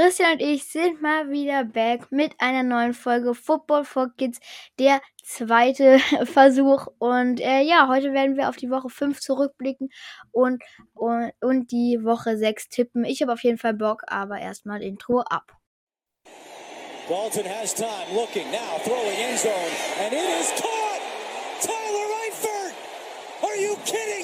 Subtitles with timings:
[0.00, 4.40] Christian und ich sind mal wieder back mit einer neuen Folge Football for Kids,
[4.78, 6.86] der zweite Versuch.
[6.98, 9.90] Und äh, ja, heute werden wir auf die Woche 5 zurückblicken
[10.32, 10.62] und,
[10.94, 13.04] und, und die Woche 6 tippen.
[13.04, 15.52] Ich habe auf jeden Fall Bock, aber erstmal Intro ab.
[17.06, 19.52] Dalton has time, looking now, throwing end zone,
[20.02, 21.00] and it is caught!
[21.60, 22.74] Tyler Eifert!
[23.42, 24.19] Are you kidding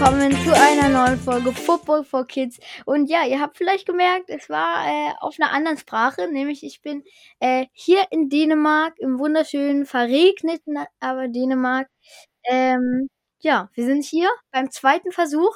[0.00, 2.58] willkommen zu einer neuen Folge Football for Kids.
[2.86, 6.80] Und ja, ihr habt vielleicht gemerkt, es war äh, auf einer anderen Sprache, nämlich ich
[6.80, 7.04] bin
[7.38, 11.86] äh, hier in Dänemark, im wunderschönen, verregneten, aber Dänemark.
[12.44, 13.08] Ähm,
[13.40, 15.54] ja, wir sind hier beim zweiten Versuch.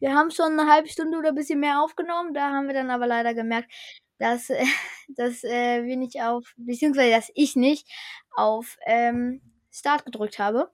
[0.00, 2.34] Wir haben schon eine halbe Stunde oder ein bisschen mehr aufgenommen.
[2.34, 3.72] Da haben wir dann aber leider gemerkt,
[4.18, 4.66] dass, äh,
[5.16, 7.90] dass äh, wir nicht auf, beziehungsweise dass ich nicht
[8.36, 10.70] auf ähm, Start gedrückt habe.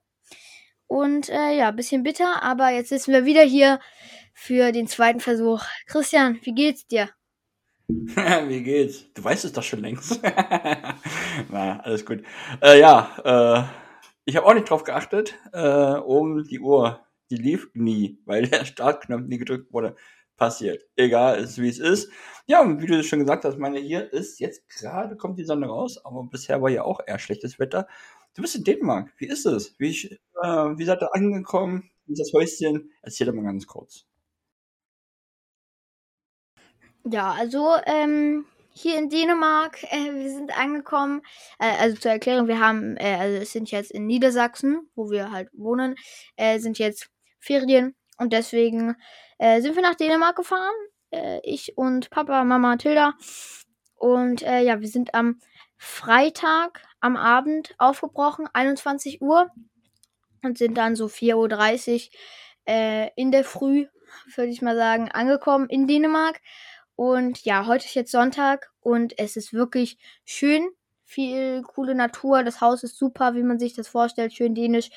[0.87, 3.79] Und äh, ja, bisschen bitter, aber jetzt sitzen wir wieder hier
[4.33, 5.63] für den zweiten Versuch.
[5.87, 7.09] Christian, wie geht's dir?
[7.87, 9.11] wie geht's?
[9.13, 10.19] Du weißt es doch schon längst.
[11.49, 12.23] Na, alles gut.
[12.61, 13.63] Äh, ja, äh,
[14.25, 17.05] ich habe auch nicht drauf geachtet, äh, um die Uhr.
[17.29, 19.95] Die lief nie, weil der Startknopf nie gedrückt wurde.
[20.37, 20.83] Passiert.
[20.97, 22.11] Egal, ist wie es ist.
[22.45, 25.67] Ja, und wie du schon gesagt hast, meine, hier ist jetzt gerade kommt die Sonne
[25.67, 27.87] raus, aber bisher war ja auch eher schlechtes Wetter.
[28.35, 29.13] Du bist in Dänemark.
[29.17, 29.79] Wie ist es?
[29.79, 29.91] Wie,
[30.43, 30.47] äh,
[30.77, 31.89] wie seid ihr angekommen?
[32.05, 32.91] Wie ist das Häuschen?
[33.01, 34.05] Erzähl doch mal ganz kurz.
[37.05, 41.21] Ja, also ähm, hier in Dänemark, äh, wir sind angekommen.
[41.59, 45.47] Äh, also zur Erklärung, wir haben, äh, also sind jetzt in Niedersachsen, wo wir halt
[45.53, 45.95] wohnen,
[46.35, 47.09] äh, sind jetzt
[47.39, 48.95] Ferien und deswegen
[49.37, 50.73] äh, sind wir nach Dänemark gefahren.
[51.11, 53.13] Äh, ich und Papa, Mama, Tilda.
[53.97, 55.39] Und ja, wir sind am
[55.77, 59.51] Freitag am Abend aufgebrochen, 21 Uhr.
[60.41, 62.11] Und sind dann so 4.30 Uhr
[62.67, 63.85] äh, in der Früh,
[64.35, 66.41] würde ich mal sagen, angekommen in Dänemark.
[66.95, 70.67] Und ja, heute ist jetzt Sonntag und es ist wirklich schön.
[71.03, 72.43] Viel coole Natur.
[72.43, 74.33] Das Haus ist super, wie man sich das vorstellt.
[74.33, 74.89] Schön dänisch.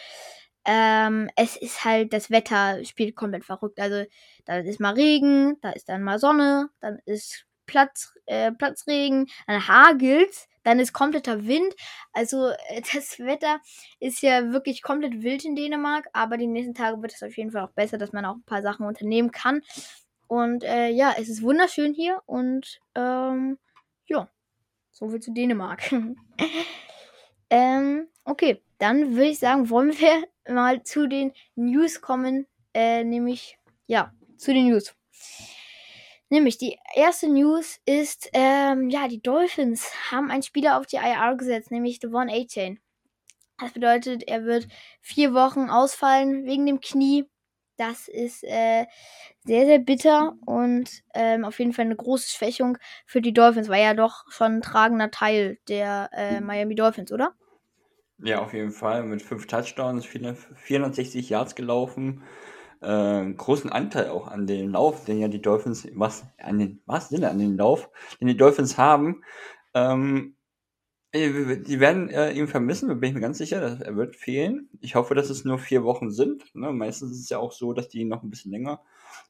[0.65, 3.81] Ähm, es ist halt, das Wetter spielt komplett verrückt.
[3.81, 4.05] Also,
[4.47, 9.69] da ist mal Regen, da ist dann mal Sonne, dann ist Platz, äh, Platzregen, dann
[9.69, 11.75] hagelt dann ist kompletter Wind.
[12.13, 13.61] Also äh, das Wetter
[14.01, 17.51] ist ja wirklich komplett wild in Dänemark, aber die nächsten Tage wird es auf jeden
[17.53, 19.63] Fall auch besser, dass man auch ein paar Sachen unternehmen kann.
[20.27, 23.59] Und äh, ja, es ist wunderschön hier und ähm,
[24.07, 24.29] ja,
[24.91, 25.91] so viel zu Dänemark.
[27.51, 33.59] ähm, okay, dann würde ich sagen, wollen wir mal zu den News kommen, äh, nämlich
[33.87, 34.95] ja, zu den News.
[36.31, 41.35] Nämlich die erste News ist, ähm, ja, die Dolphins haben einen Spieler auf die IR
[41.37, 42.79] gesetzt, nämlich Devon A-Chain.
[43.59, 44.69] Das bedeutet, er wird
[45.01, 47.25] vier Wochen ausfallen wegen dem Knie.
[47.77, 48.87] Das ist äh,
[49.45, 53.69] sehr, sehr bitter und ähm, auf jeden Fall eine große Schwächung für die Dolphins.
[53.69, 57.35] War ja doch schon ein tragender Teil der äh, Miami Dolphins, oder?
[58.19, 59.05] Ja, auf jeden Fall.
[59.05, 62.23] Mit fünf Touchdowns, 460 Yards gelaufen
[62.81, 67.09] äh, großen Anteil auch an den Lauf, den ja die Dolphins, was, an den, was
[67.09, 67.91] denn an den Lauf,
[68.21, 69.23] den die Dolphins haben.
[69.75, 70.37] Ähm,
[71.13, 74.17] äh, die werden äh, ihn vermissen, da bin ich mir ganz sicher, dass er wird
[74.17, 74.69] fehlen.
[74.81, 76.55] Ich hoffe, dass es nur vier Wochen sind.
[76.55, 76.73] Ne?
[76.73, 78.83] Meistens ist es ja auch so, dass die noch ein bisschen länger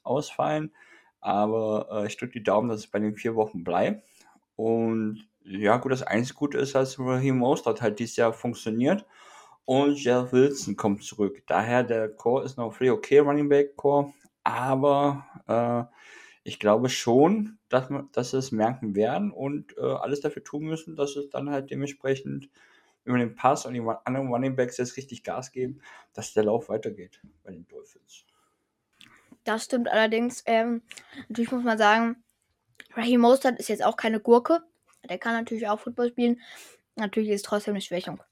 [0.02, 0.72] ausfallen.
[1.20, 4.04] Aber äh, ich drücke die Daumen, dass es bei den vier Wochen bleibt.
[4.56, 9.06] Und ja, gut, das einzige Gute ist, dass Raheem Mostert halt dieses Jahr funktioniert
[9.68, 11.42] und Jeff Wilson kommt zurück.
[11.46, 15.94] Daher der Core ist noch völlig okay, Running Back Core, aber äh,
[16.42, 20.64] ich glaube schon, dass, wir, dass sie es merken werden und äh, alles dafür tun
[20.64, 22.48] müssen, dass es dann halt dementsprechend
[23.04, 25.82] über den Pass und die anderen Running Backs jetzt richtig Gas geben,
[26.14, 28.24] dass der Lauf weitergeht bei den Dolphins.
[29.44, 30.42] Das stimmt allerdings.
[30.46, 30.80] Ähm,
[31.28, 32.16] natürlich muss man sagen,
[32.94, 34.62] Raheem Mostert ist jetzt auch keine Gurke.
[35.06, 36.40] Der kann natürlich auch Football spielen.
[36.96, 38.22] Natürlich ist es trotzdem eine Schwächung.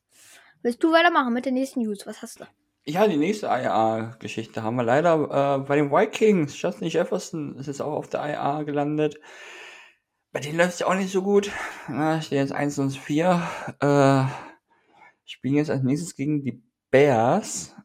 [0.66, 2.08] Willst du weitermachen mit der nächsten News?
[2.08, 2.44] Was hast du?
[2.86, 6.60] Ja, die nächste IA-Geschichte haben wir leider äh, bei den Vikings.
[6.60, 9.20] Justin Jefferson ist jetzt auch auf der IA gelandet.
[10.32, 11.52] Bei denen läuft es ja auch nicht so gut.
[11.86, 13.42] Na, stehen jetzt 1 und 4.
[13.78, 14.24] Äh,
[15.24, 16.60] spielen jetzt als nächstes gegen die
[16.90, 17.76] Bears.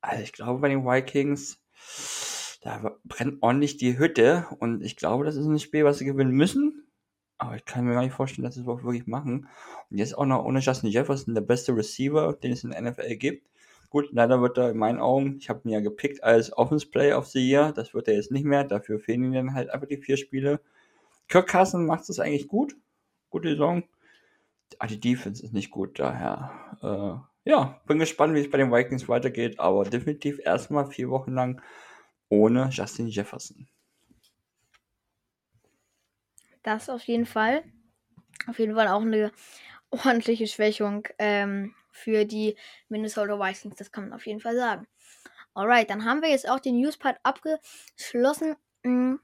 [0.00, 1.62] Also ich glaube bei den Vikings,
[2.62, 6.32] da brennt ordentlich die Hütte und ich glaube, das ist ein Spiel, was sie gewinnen
[6.32, 6.79] müssen.
[7.40, 9.48] Aber ich kann mir gar nicht vorstellen, dass sie es auch wirklich machen.
[9.90, 13.16] Und jetzt auch noch ohne Justin Jefferson, der beste Receiver, den es in der NFL
[13.16, 13.48] gibt.
[13.88, 17.14] Gut, leider wird er in meinen Augen, ich habe ihn ja gepickt als Offense Play
[17.14, 19.88] of the Year, das wird er jetzt nicht mehr, dafür fehlen ihm dann halt einfach
[19.88, 20.60] die vier Spiele.
[21.28, 22.76] Kirk Carson macht es eigentlich gut,
[23.30, 23.84] gute Saison.
[24.78, 26.52] Aber die Defense ist nicht gut, daher,
[26.82, 31.32] äh, ja, bin gespannt, wie es bei den Vikings weitergeht, aber definitiv erstmal vier Wochen
[31.32, 31.62] lang
[32.28, 33.66] ohne Justin Jefferson.
[36.62, 37.62] Das auf jeden Fall.
[38.46, 39.32] Auf jeden Fall auch eine
[39.90, 42.56] ordentliche Schwächung ähm, für die
[42.88, 43.76] Minnesota Vikings.
[43.76, 44.86] Das kann man auf jeden Fall sagen.
[45.54, 48.56] Alright, dann haben wir jetzt auch den Newspart abgeschlossen.
[48.82, 49.16] Mm.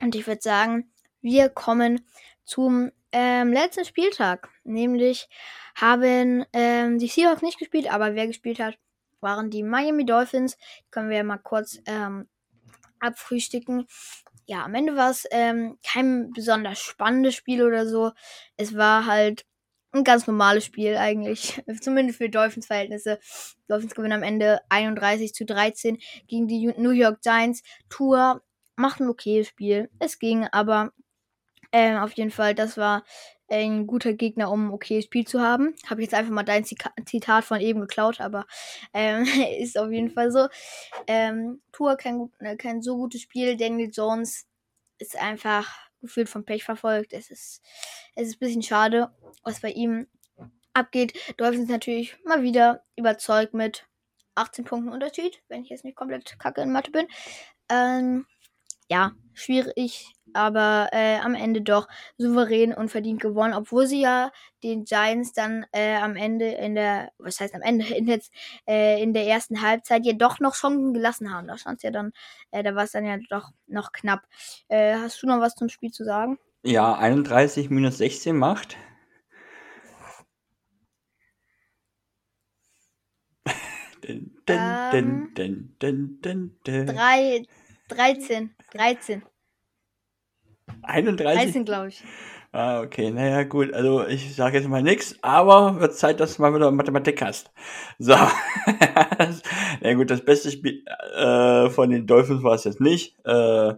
[0.00, 0.92] Und ich würde sagen,
[1.22, 2.04] wir kommen
[2.44, 4.50] zum ähm, letzten Spieltag.
[4.64, 5.28] Nämlich
[5.74, 8.78] haben ähm, die Seahawks nicht gespielt, aber wer gespielt hat,
[9.20, 10.56] waren die Miami Dolphins.
[10.56, 12.28] Die können wir ja mal kurz ähm,
[13.00, 13.86] abfrühstücken
[14.46, 18.12] ja, am Ende war es ähm, kein besonders spannendes Spiel oder so.
[18.56, 19.44] Es war halt
[19.92, 21.62] ein ganz normales Spiel eigentlich.
[21.80, 23.18] Zumindest für Dolphins Verhältnisse.
[23.68, 27.62] Dolphins gewinnen am Ende 31 zu 13 gegen die New York Giants.
[27.88, 28.42] Tour
[28.76, 29.88] macht ein okayes Spiel.
[30.00, 30.92] Es ging, aber
[31.72, 33.04] ähm, auf jeden Fall, das war
[33.48, 35.74] ein guter Gegner, um ein okayes Spiel zu haben.
[35.86, 38.46] Habe ich jetzt einfach mal dein Zitat von eben geklaut, aber
[38.92, 39.24] ähm,
[39.58, 40.48] ist auf jeden Fall so.
[41.06, 43.56] Ähm, Tour kein, äh, kein so gutes Spiel.
[43.56, 44.46] Daniel Jones
[44.98, 45.68] ist einfach
[46.00, 47.12] gefühlt vom Pech verfolgt.
[47.12, 47.62] Es ist,
[48.14, 49.10] es ist ein bisschen schade,
[49.42, 50.06] was bei ihm
[50.72, 51.14] abgeht.
[51.36, 53.86] Dolphins natürlich mal wieder überzeugt mit
[54.34, 57.06] 18 Punkten Unterschied, wenn ich jetzt nicht komplett kacke in Mathe bin.
[57.70, 58.26] Ähm,
[58.88, 61.88] ja, schwierig aber äh, am Ende doch
[62.18, 64.32] souverän und verdient gewonnen, obwohl sie ja
[64.62, 68.32] den Giants dann äh, am Ende in der, was heißt am Ende, in, jetzt,
[68.66, 71.46] äh, in der ersten Halbzeit ja doch noch Chancen gelassen haben.
[71.46, 72.12] Da stand ja dann,
[72.50, 74.22] äh, da war es dann ja doch noch knapp.
[74.68, 76.38] Äh, hast du noch was zum Spiel zu sagen?
[76.62, 78.76] Ja, 31 minus 16 macht.
[84.02, 87.46] dun, dun, dun, dun, dun, dun, 3,
[87.88, 89.22] 13, 13.
[90.82, 91.34] 31?
[91.34, 92.02] 13, glaube ich.
[92.52, 93.72] Ah, okay, naja, gut.
[93.74, 97.50] Also, ich sage jetzt mal nichts, aber wird Zeit, dass du mal wieder Mathematik hast.
[97.98, 98.14] So.
[99.80, 100.84] Na gut, das beste Spiel
[101.16, 103.16] äh, von den Dolphins war es jetzt nicht.
[103.26, 103.74] Äh,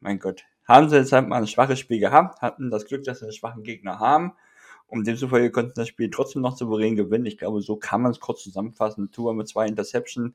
[0.00, 0.44] mein Gott.
[0.66, 3.34] Haben sie jetzt halt mal ein schwaches Spiel gehabt, hatten das Glück, dass sie einen
[3.34, 4.32] schwachen Gegner haben.
[4.86, 7.26] Und demzufolge konnten das Spiel trotzdem noch souverän gewinnen.
[7.26, 9.10] Ich glaube, so kann man es kurz zusammenfassen.
[9.10, 10.34] Tour mit zwei Interception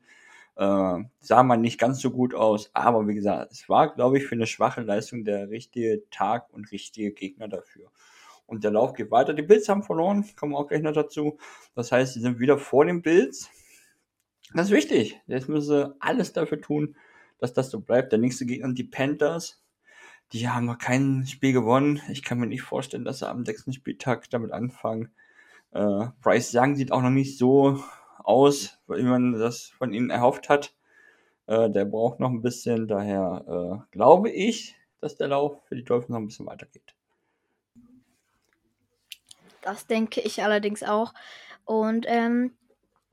[0.56, 4.26] äh, sah man nicht ganz so gut aus, aber wie gesagt, es war, glaube ich,
[4.26, 7.90] für eine schwache Leistung der richtige Tag und richtige Gegner dafür.
[8.46, 9.32] Und der Lauf geht weiter.
[9.32, 11.38] Die Bills haben verloren, kommen auch gleich noch dazu.
[11.76, 13.48] Das heißt, sie sind wieder vor den Bills.
[14.52, 15.20] Das ist wichtig.
[15.28, 16.96] Jetzt müssen sie alles dafür tun,
[17.38, 18.10] dass das so bleibt.
[18.10, 19.62] Der nächste Gegner, die Panthers,
[20.32, 22.02] die haben noch kein Spiel gewonnen.
[22.08, 25.10] Ich kann mir nicht vorstellen, dass sie am sechsten Spieltag damit anfangen.
[25.72, 27.80] Äh, Bryce Young sieht auch noch nicht so
[28.24, 30.74] aus, wie man das von ihnen erhofft hat.
[31.46, 35.84] Äh, der braucht noch ein bisschen, daher äh, glaube ich, dass der Lauf für die
[35.84, 36.94] Dolphins noch ein bisschen weitergeht.
[39.62, 41.12] Das denke ich allerdings auch.
[41.64, 42.56] Und ähm,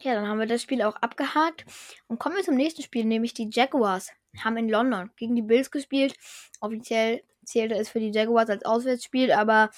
[0.02, 1.66] ja, dann haben wir das Spiel auch abgehakt.
[2.08, 4.12] Und kommen wir zum nächsten Spiel, nämlich die Jaguars
[4.44, 6.16] haben in London gegen die Bills gespielt.
[6.62, 9.72] Offiziell zählte es für die Jaguars als Auswärtsspiel, aber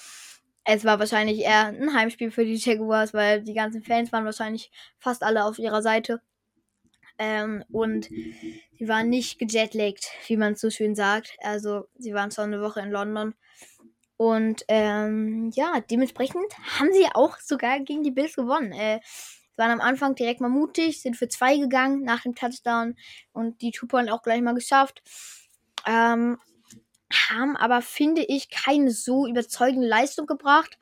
[0.64, 4.70] es war wahrscheinlich eher ein Heimspiel für die Jaguars, weil die ganzen Fans waren wahrscheinlich
[4.98, 6.20] fast alle auf ihrer Seite.
[7.18, 11.36] Ähm, und sie waren nicht gejetlaggt, wie man so schön sagt.
[11.40, 13.34] Also sie waren schon eine Woche in London.
[14.16, 18.72] Und ähm, ja, dementsprechend haben sie auch sogar gegen die Bills gewonnen.
[18.72, 19.00] Äh,
[19.56, 22.96] waren am Anfang direkt mal mutig, sind für zwei gegangen nach dem Touchdown
[23.32, 25.02] und die Two-Point auch gleich mal geschafft.
[25.86, 26.38] Ähm,
[27.12, 30.78] haben aber, finde ich, keine so überzeugende Leistung gebracht.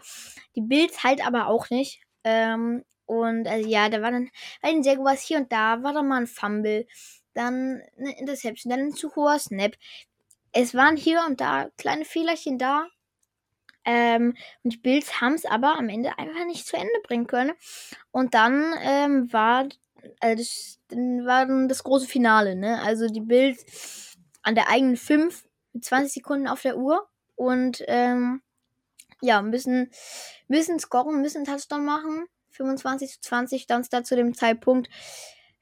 [0.55, 2.03] Die Bills halt aber auch nicht.
[2.25, 4.31] Ähm, und also ja, da war dann
[4.61, 6.87] bei den Jaguars hier und da war dann mal ein Fumble,
[7.35, 9.73] dann eine Interception, dann ein zu hoher Snap.
[10.53, 12.87] Es waren hier und da kleine Fehlerchen da.
[13.85, 17.53] Ähm, und die Bills haben es aber am Ende einfach nicht zu Ende bringen können.
[18.11, 19.69] Und dann ähm, war,
[20.21, 22.83] also das, dann war dann das große Finale, ne?
[22.83, 25.48] Also die Bills an der eigenen 5 mit
[25.81, 28.43] 20 Sekunden auf der Uhr und ähm,
[29.21, 29.91] ja, müssen,
[30.47, 32.27] müssen scoren, müssen Touchdown machen.
[32.51, 34.89] 25 zu 20 stand es da zu dem Zeitpunkt.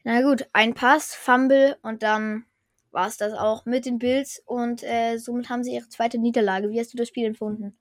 [0.05, 2.45] Na gut, ein Pass, Fumble und dann
[2.93, 6.71] war es das auch mit den Bills und äh, somit haben sie ihre zweite Niederlage.
[6.71, 7.77] Wie hast du das Spiel empfunden?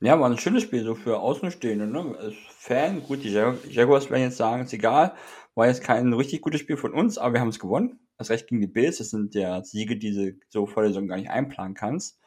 [0.00, 1.86] Ja, war ein schönes Spiel, so für Außenstehende.
[1.86, 2.14] Ne?
[2.18, 5.14] Als Fan, gut, die Jag Jaguars werden jetzt sagen, ist egal.
[5.54, 7.98] War jetzt kein richtig gutes Spiel von uns, aber wir haben es gewonnen.
[8.16, 8.98] Das Recht gegen die Bills.
[8.98, 12.18] Das sind ja Siege, die du so vor der Saison gar nicht einplanen kannst.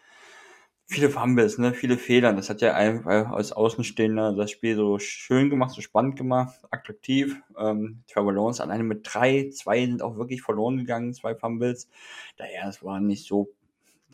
[0.89, 2.31] Viele Fumbles, ne, viele Fehler.
[2.31, 7.41] Das hat ja einfach als Außenstehender das Spiel so schön gemacht, so spannend gemacht, attraktiv.
[7.57, 11.89] Ähm, Trevor Lawrence alleine mit drei, zwei sind auch wirklich verloren gegangen, zwei Fumbles.
[12.37, 13.49] Daher, es war nicht so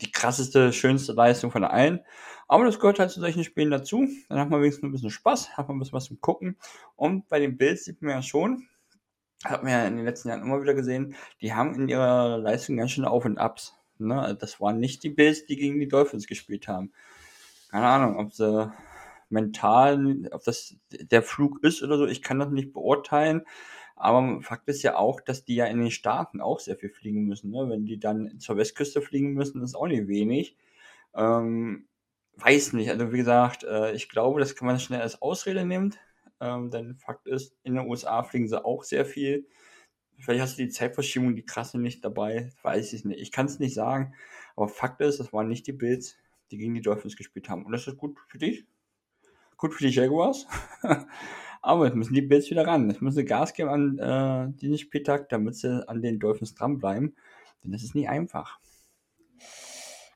[0.00, 2.00] die krasseste, schönste Leistung von allen.
[2.48, 4.08] Aber das gehört halt zu solchen Spielen dazu.
[4.28, 6.56] Dann hat man wenigstens ein bisschen Spaß, hat man ein bisschen was zum Gucken.
[6.96, 8.66] Und bei den Bills sieht man ja schon,
[9.44, 12.76] hat man ja in den letzten Jahren immer wieder gesehen, die haben in ihrer Leistung
[12.76, 13.74] ganz schön Auf und Abs.
[13.98, 14.36] Ne?
[14.40, 16.92] Das waren nicht die Bills, die gegen die Dolphins gespielt haben.
[17.70, 18.72] Keine Ahnung, ob sie
[19.28, 23.42] mental, ob das der Flug ist oder so, ich kann das nicht beurteilen.
[23.96, 27.26] Aber Fakt ist ja auch, dass die ja in den Staaten auch sehr viel fliegen
[27.26, 27.50] müssen.
[27.50, 27.68] Ne?
[27.68, 30.56] Wenn die dann zur Westküste fliegen müssen, ist auch nicht wenig.
[31.14, 31.86] Ähm,
[32.36, 32.90] weiß nicht.
[32.90, 35.94] Also wie gesagt, äh, ich glaube, das kann man schnell als Ausrede nehmen.
[36.40, 39.46] Ähm, denn Fakt ist, in den USA fliegen sie auch sehr viel.
[40.18, 42.50] Vielleicht hast du die Zeitverschiebung, die krasse nicht dabei.
[42.62, 43.20] Weiß ich nicht.
[43.20, 44.14] Ich kann es nicht sagen.
[44.56, 46.16] Aber Fakt ist, das waren nicht die Bills,
[46.50, 47.64] die gegen die Dolphins gespielt haben.
[47.64, 48.66] Und das ist gut für dich.
[49.56, 50.46] Gut für die Jaguars.
[51.62, 52.90] Aber jetzt müssen die Bills wieder ran.
[52.90, 57.16] Jetzt müssen sie Gas geben an äh, diesen Spieltag, damit sie an den Dolphins dranbleiben.
[57.62, 58.60] Denn das ist nie einfach.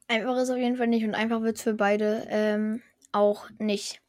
[0.09, 2.83] Einfach ist auf jeden Fall nicht und einfach wird es für beide ähm,
[3.13, 4.03] auch nicht.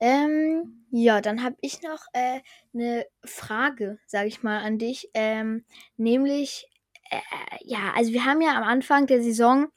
[0.00, 2.40] Ähm, ja, dann habe ich noch äh,
[2.72, 5.10] eine Frage, sage ich mal, an dich.
[5.14, 5.64] Ähm,
[5.96, 6.68] nämlich,
[7.10, 7.20] äh,
[7.64, 9.68] ja, also wir haben ja am Anfang der Saison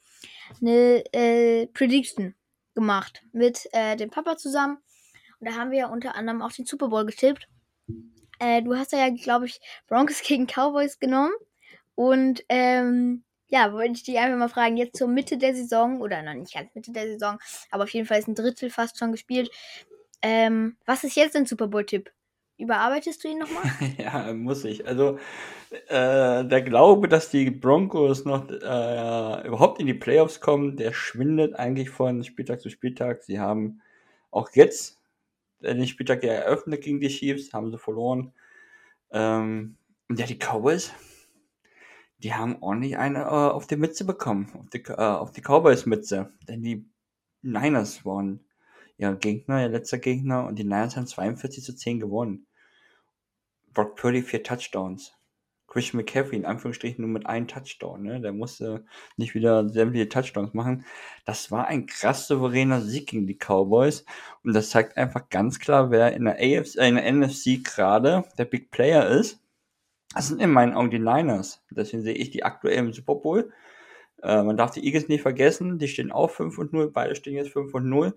[0.60, 2.34] eine äh, Prediction
[2.74, 4.78] gemacht mit äh, dem Papa zusammen.
[5.40, 7.48] Und da haben wir ja unter anderem auch den Super Bowl getippt.
[8.38, 11.32] Äh, du hast ja, glaube ich, Broncos gegen Cowboys genommen.
[11.94, 16.22] Und ähm, ja, wollte ich dich einfach mal fragen, jetzt zur Mitte der Saison, oder
[16.22, 17.38] noch nicht ganz Mitte der Saison,
[17.70, 19.50] aber auf jeden Fall ist ein Drittel fast schon gespielt.
[20.22, 22.10] Ähm, was ist jetzt dein Super Bowl-Tipp?
[22.58, 23.64] Überarbeitest du ihn nochmal?
[23.98, 24.86] ja, muss ich.
[24.86, 25.18] Also
[25.88, 31.54] äh, der Glaube, dass die Broncos noch äh, überhaupt in die Playoffs kommen, der schwindet
[31.54, 33.24] eigentlich von Spieltag zu Spieltag.
[33.24, 33.80] Sie haben
[34.30, 35.00] auch jetzt
[35.60, 38.32] den Spieltag eröffnet gegen die Chiefs, haben sie verloren.
[39.10, 39.76] Ähm,
[40.08, 40.92] und ja, die Cowboys,
[42.18, 46.32] die haben ordentlich eine äh, auf die Mütze bekommen, auf die, äh, auf die Cowboys-Mütze.
[46.48, 46.88] Denn die
[47.42, 48.44] Niners waren
[48.96, 52.46] ja Gegner, ihr letzter Gegner, und die Niners haben 42 zu 10 gewonnen.
[53.72, 55.14] Brock Purdy vier Touchdowns.
[55.72, 58.02] Christian McCaffrey in Anführungsstrichen nur mit einem Touchdown.
[58.02, 58.20] Ne?
[58.20, 58.84] Der musste
[59.16, 60.84] nicht wieder sämtliche Touchdowns machen.
[61.24, 64.04] Das war ein krass souveräner Sieg gegen die Cowboys.
[64.44, 68.24] Und das zeigt einfach ganz klar, wer in der, AFC, äh, in der NFC gerade
[68.36, 69.40] der Big Player ist.
[70.14, 71.64] Das sind in meinen Augen die Niners.
[71.70, 73.50] Deswegen sehe ich die aktuell im Super Bowl.
[74.22, 75.78] Äh, man darf die Eagles nicht vergessen.
[75.78, 76.90] Die stehen auch 5 und 0.
[76.90, 78.14] Beide stehen jetzt 5 und 0.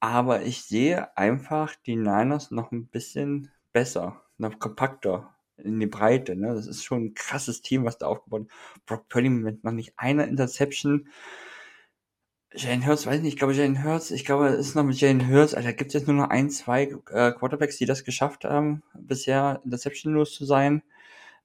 [0.00, 6.36] Aber ich sehe einfach die Niners noch ein bisschen besser, noch kompakter in die Breite.
[6.36, 6.54] Ne?
[6.54, 8.86] Das ist schon ein krasses Team, was da aufgebaut ist.
[8.86, 11.08] Brock Purdy mit noch nicht einer Interception.
[12.54, 15.28] Jane Hurts, weiß nicht, ich glaube Jane Hurts, ich glaube, es ist noch mit Jane
[15.28, 18.82] Hurts, Alter, gibt es jetzt nur noch ein, zwei äh, Quarterbacks, die das geschafft haben,
[18.94, 20.82] bisher interceptionlos zu sein.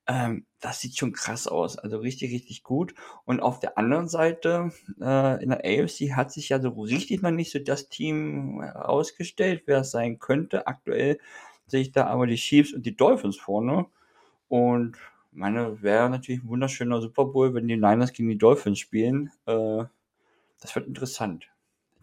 [0.08, 2.96] Ähm, das sieht schon krass aus, also richtig, richtig gut.
[3.26, 7.32] Und auf der anderen Seite, äh, in der AFC hat sich ja so richtig noch
[7.32, 10.68] nicht so das Team ausgestellt, wer es sein könnte.
[10.68, 11.20] Aktuell
[11.68, 13.86] sehe ich da aber die Chiefs und die Dolphins vorne.
[14.50, 14.98] Und
[15.32, 19.32] meine, wäre natürlich ein wunderschöner Super Bowl, wenn die Niners gegen die Dolphins spielen.
[19.46, 19.86] Äh,
[20.62, 21.50] das wird interessant.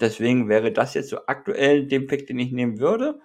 [0.01, 3.21] Deswegen wäre das jetzt so aktuell den Pick, den ich nehmen würde.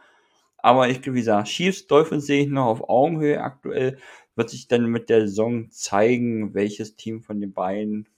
[0.57, 3.99] Aber ich, wie gesagt, Chiefs, Dolphins sehe ich noch auf Augenhöhe aktuell.
[4.35, 8.09] Wird sich dann mit der Saison zeigen, welches Team von den beiden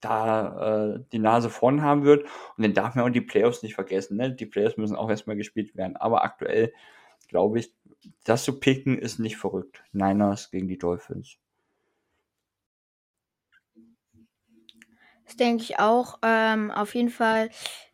[0.00, 2.24] da äh, die Nase vorn haben wird.
[2.56, 4.16] Und dann darf man auch die Playoffs nicht vergessen.
[4.16, 4.32] Ne?
[4.32, 5.96] Die Playoffs müssen auch erstmal gespielt werden.
[5.96, 6.72] Aber aktuell
[7.28, 7.72] glaube ich,
[8.24, 9.82] das zu picken ist nicht verrückt.
[9.92, 11.38] Niners gegen die Dolphins.
[15.24, 16.18] Das denke ich auch.
[16.22, 17.50] Ähm, auf jeden Fall,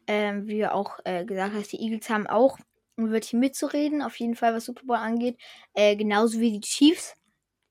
[0.06, 2.58] ähm, wie du auch äh, gesagt hast, die Eagles haben auch
[2.98, 5.38] ein Wörtchen mitzureden, auf jeden Fall, was Super Bowl angeht.
[5.72, 7.16] Äh, genauso wie die Chiefs.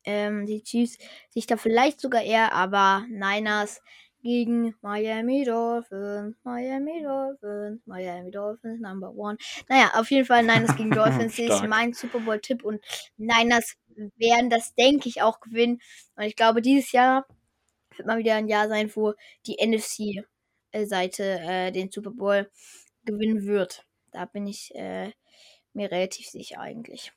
[0.03, 0.97] Ähm, die Chiefs
[1.29, 3.81] sich da vielleicht sogar eher, aber Niners
[4.21, 9.37] gegen Miami Dolphins, Miami Dolphins, Miami Dolphins Number One.
[9.67, 12.81] Naja, auf jeden Fall Niners gegen Dolphins ist mein Super Bowl-Tipp und
[13.17, 13.75] Niners
[14.17, 15.79] werden das, denke ich, auch gewinnen.
[16.15, 17.25] Und ich glaube, dieses Jahr
[17.95, 19.13] wird mal wieder ein Jahr sein, wo
[19.45, 22.49] die NFC-Seite äh, den Super Bowl
[23.05, 23.85] gewinnen wird.
[24.11, 25.11] Da bin ich äh,
[25.73, 27.11] mir relativ sicher eigentlich.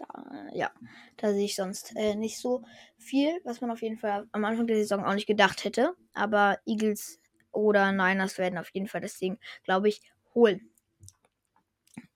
[0.00, 0.70] Da, ja,
[1.18, 2.64] da sehe ich sonst äh, nicht so
[2.96, 5.94] viel, was man auf jeden Fall am Anfang der Saison auch nicht gedacht hätte.
[6.14, 7.20] Aber Eagles
[7.52, 10.00] oder Niners werden auf jeden Fall das Ding, glaube ich,
[10.34, 10.70] holen.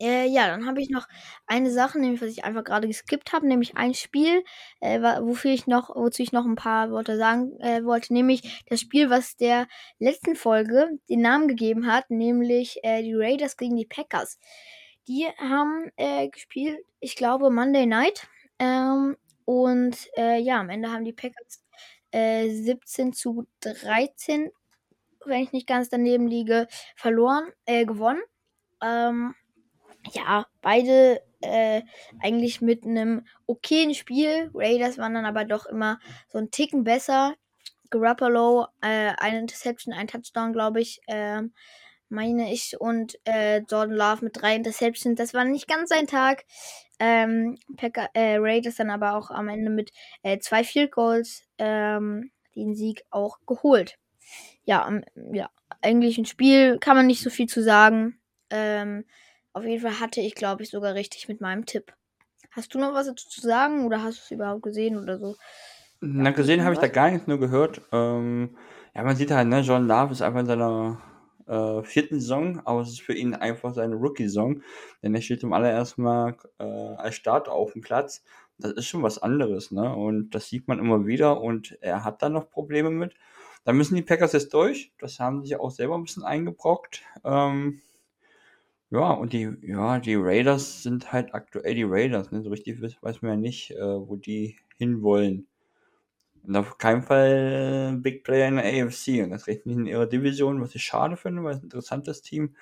[0.00, 1.06] Äh, ja, dann habe ich noch
[1.46, 4.44] eine Sache, nämlich was ich einfach gerade geskippt habe, nämlich ein Spiel,
[4.80, 8.80] äh, wofür ich noch, wozu ich noch ein paar Worte sagen äh, wollte, nämlich das
[8.80, 9.66] Spiel, was der
[9.98, 14.38] letzten Folge den Namen gegeben hat, nämlich äh, die Raiders gegen die Packers.
[15.08, 18.26] Die haben äh, gespielt, ich glaube, Monday Night.
[18.58, 21.62] Ähm, und äh, ja, am Ende haben die Packers
[22.10, 24.50] äh, 17 zu 13,
[25.26, 28.22] wenn ich nicht ganz daneben liege, verloren, äh, gewonnen.
[28.82, 29.34] Ähm,
[30.12, 31.82] ja, beide äh,
[32.22, 34.50] eigentlich mit einem okayen Spiel.
[34.54, 37.34] Raiders waren dann aber doch immer so ein Ticken besser.
[37.90, 41.42] Garoppolo, äh, eine Interception, ein Touchdown, glaube ich, äh,
[42.08, 42.80] meine ich.
[42.80, 45.16] Und äh, Jordan Love mit drei Interceptions.
[45.16, 46.44] Das war nicht ganz sein Tag.
[46.98, 49.90] Ähm, Packer, äh, Raiders dann aber auch am Ende mit
[50.22, 53.98] äh, zwei Field Goals ähm, den Sieg auch geholt.
[54.64, 55.50] Ja, um, ja,
[55.82, 58.18] eigentlich ein Spiel kann man nicht so viel zu sagen.
[58.50, 59.04] Ähm,
[59.52, 61.92] auf jeden Fall hatte ich, glaube ich, sogar richtig mit meinem Tipp.
[62.50, 65.36] Hast du noch was dazu zu sagen oder hast du es überhaupt gesehen oder so?
[66.00, 67.80] Na, gesehen habe ich da gar nichts, nur gehört.
[67.90, 68.56] Ähm,
[68.94, 71.00] ja, man sieht halt, ne, John Love ist einfach in seiner
[71.46, 74.62] äh, vierten Saison, aber es ist für ihn einfach seine Rookie-Saison,
[75.02, 78.22] denn er steht zum allerersten Mal äh, als Start auf dem Platz.
[78.58, 79.94] Das ist schon was anderes, ne?
[79.94, 83.14] Und das sieht man immer wieder und er hat da noch Probleme mit.
[83.64, 84.92] Da müssen die Packers jetzt durch.
[84.98, 87.02] Das haben sich auch selber ein bisschen eingebrockt.
[87.24, 87.80] Ähm,
[88.90, 92.30] ja, und die, ja, die Raiders sind halt aktuell die Raiders.
[92.30, 92.42] Ne?
[92.42, 95.48] So richtig weiß man ja nicht, äh, wo die hinwollen.
[96.46, 99.22] Und auf keinen Fall Big Player in der AFC.
[99.22, 102.20] Und das recht nicht in ihrer Division, was ich schade finde, weil es ein interessantes
[102.22, 102.54] Team.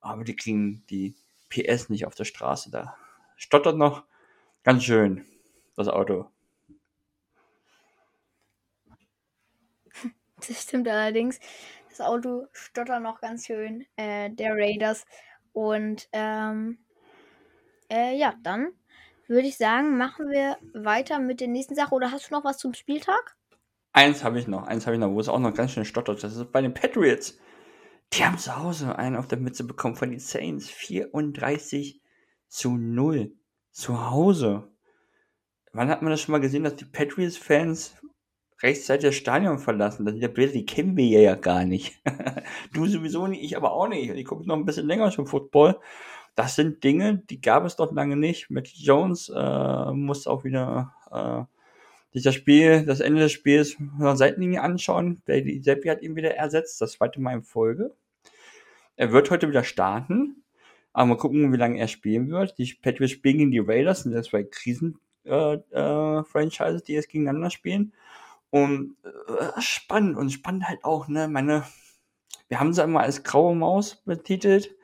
[0.00, 1.14] Aber die kriegen die
[1.48, 2.96] PS nicht auf der Straße da.
[3.36, 4.04] Stottert noch
[4.64, 5.24] ganz schön,
[5.76, 6.26] das Auto.
[10.44, 11.38] Das stimmt allerdings.
[11.88, 15.04] Das Auto stottert noch ganz schön, äh, der Raiders.
[15.52, 16.78] Und ähm,
[17.88, 18.72] äh, ja, dann
[19.32, 21.94] würde ich sagen, machen wir weiter mit der nächsten Sache.
[21.94, 23.36] Oder hast du noch was zum Spieltag?
[23.92, 26.22] Eins habe ich noch, eins habe ich noch, wo es auch noch ganz schön stottert.
[26.22, 27.38] Das ist bei den Patriots.
[28.12, 30.68] Die haben zu Hause einen auf der Mütze bekommen von den Saints.
[30.68, 32.00] 34
[32.48, 33.34] zu 0.
[33.70, 34.70] Zu Hause.
[35.72, 37.96] Wann hat man das schon mal gesehen, dass die Patriots-Fans
[38.62, 40.04] rechtzeitig das Stadion verlassen?
[40.04, 42.02] Das sind ja Bilder, die kennen wir ja gar nicht.
[42.74, 44.10] du sowieso nicht, ich aber auch nicht.
[44.10, 45.80] Ich gucke noch ein bisschen länger schon Football.
[46.34, 48.50] Das sind Dinge, die gab es doch lange nicht.
[48.50, 51.44] Matt Jones äh, muss auch wieder äh,
[52.12, 55.20] sich das Spiel, das Ende des Spiels von der Seitenlinie anschauen.
[55.26, 57.94] Bailey Seppi hat ihn wieder ersetzt, das zweite Mal in Folge.
[58.96, 60.42] Er wird heute wieder starten.
[60.92, 62.58] Aber mal gucken, wie lange er spielen wird.
[62.58, 67.48] Die Patriots spielen gegen die Raiders, sind das zwei Krisen-Franchises, äh, äh, die jetzt gegeneinander
[67.50, 67.94] spielen.
[68.50, 71.26] Und äh, spannend und spannend halt auch, ne?
[71.28, 71.64] Meine,
[72.48, 74.74] wir haben sie einmal als graue Maus betitelt.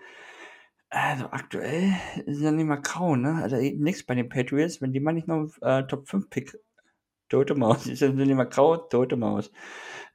[0.90, 1.92] Also aktuell
[2.24, 3.42] ist ja nicht mal grau, ne?
[3.42, 6.58] Also nichts bei den Patriots, wenn die mal nicht noch äh, Top 5 Pick
[7.28, 9.50] tote Maus, ist ja nicht mal grau, tote Maus.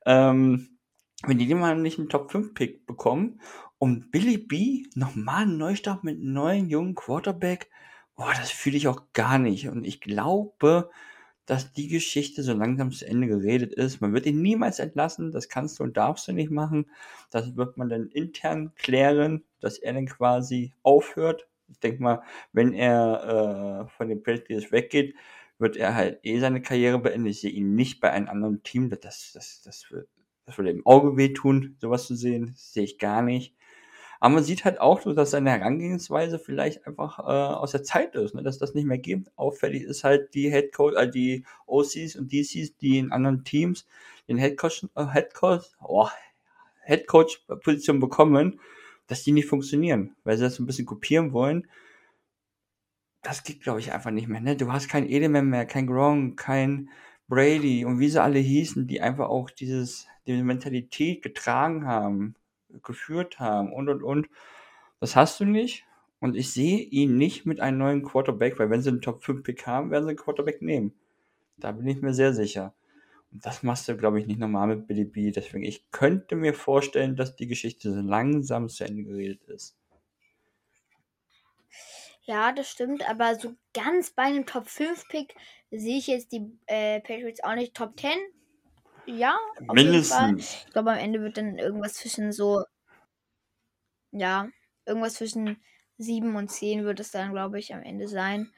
[0.06, 0.80] Ähm,
[1.26, 3.40] wenn die mal nicht einen Top 5 Pick bekommen
[3.78, 7.70] und Billy B nochmal einen Neustart mit einem neuen jungen Quarterback,
[8.16, 9.70] boah, das fühle ich auch gar nicht.
[9.70, 10.90] Und ich glaube,
[11.46, 14.02] dass die Geschichte so langsam zu Ende geredet ist.
[14.02, 16.90] Man wird ihn niemals entlassen, das kannst du und darfst du nicht machen.
[17.32, 21.48] Das wird man dann intern klären, dass er dann quasi aufhört.
[21.70, 22.22] Ich denke mal,
[22.54, 25.16] wenn er äh, von den Patriots weggeht,
[25.60, 27.28] wird er halt eh seine Karriere beenden.
[27.28, 28.90] Ich sehe ihn nicht bei einem anderen Team.
[28.90, 30.08] Das, das, das, wird,
[30.46, 32.48] das würde im Auge wehtun, sowas zu sehen.
[32.54, 33.56] Das sehe ich gar nicht.
[34.24, 38.16] Aber man sieht halt auch so, dass seine Herangehensweise vielleicht einfach äh, aus der Zeit
[38.16, 38.42] ist, ne?
[38.42, 39.38] dass das nicht mehr gibt.
[39.38, 43.86] Auffällig ist halt die Headcoach, äh, die OCs und DCs, die in anderen Teams
[44.30, 46.08] den Headcoach, äh, Headcoach, oh,
[46.84, 48.62] Headcoach-Position bekommen,
[49.08, 51.68] dass die nicht funktionieren, weil sie das ein bisschen kopieren wollen.
[53.24, 54.40] Das geht, glaube ich, einfach nicht mehr.
[54.40, 54.56] Ne?
[54.56, 56.88] Du hast kein Edelman mehr, kein Gronk, kein
[57.28, 62.36] Brady und wie sie alle hießen, die einfach auch dieses, diese Mentalität getragen haben
[62.82, 64.28] geführt haben und und und.
[65.00, 65.86] Das hast du nicht.
[66.20, 69.44] Und ich sehe ihn nicht mit einem neuen Quarterback, weil wenn sie einen Top 5
[69.44, 70.94] Pick haben, werden sie einen Quarterback nehmen.
[71.58, 72.74] Da bin ich mir sehr sicher.
[73.32, 75.32] Und das machst du, glaube ich, nicht normal mit Billy B.
[75.32, 79.76] Deswegen, ich könnte mir vorstellen, dass die Geschichte so langsam zu Ende geredet ist.
[82.26, 85.36] Ja, das stimmt, aber so ganz bei einem Top 5 Pick
[85.72, 87.74] sehe ich jetzt die äh, Patriots auch nicht.
[87.74, 88.12] Top 10
[89.06, 90.66] ja, Mindestens.
[90.66, 92.64] Ich glaube, am Ende wird dann irgendwas zwischen so.
[94.12, 94.48] Ja,
[94.86, 95.62] irgendwas zwischen
[95.98, 98.52] 7 und 10 wird es dann, glaube ich, am Ende sein.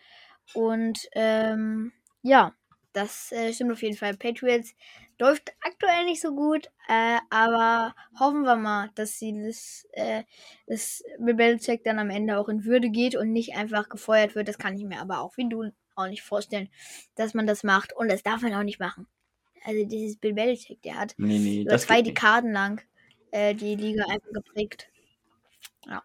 [0.53, 2.53] Und ähm, ja,
[2.93, 4.15] das äh, stimmt auf jeden Fall.
[4.17, 4.73] Patriots
[5.19, 10.23] läuft aktuell nicht so gut, äh, aber hoffen wir mal, dass sie das, äh,
[10.67, 14.47] das Belichick dann am Ende auch in Würde geht und nicht einfach gefeuert wird.
[14.47, 16.69] Das kann ich mir aber auch wie du auch nicht vorstellen,
[17.15, 17.93] dass man das macht.
[17.93, 19.07] Und das darf man auch nicht machen.
[19.65, 22.17] Also dieses Bill Belichick, der hat Nee, nee, über zwei geht nicht.
[22.17, 22.81] Dekaden lang
[23.31, 24.87] äh, die Liga einfach geprägt.
[25.87, 26.03] Ja.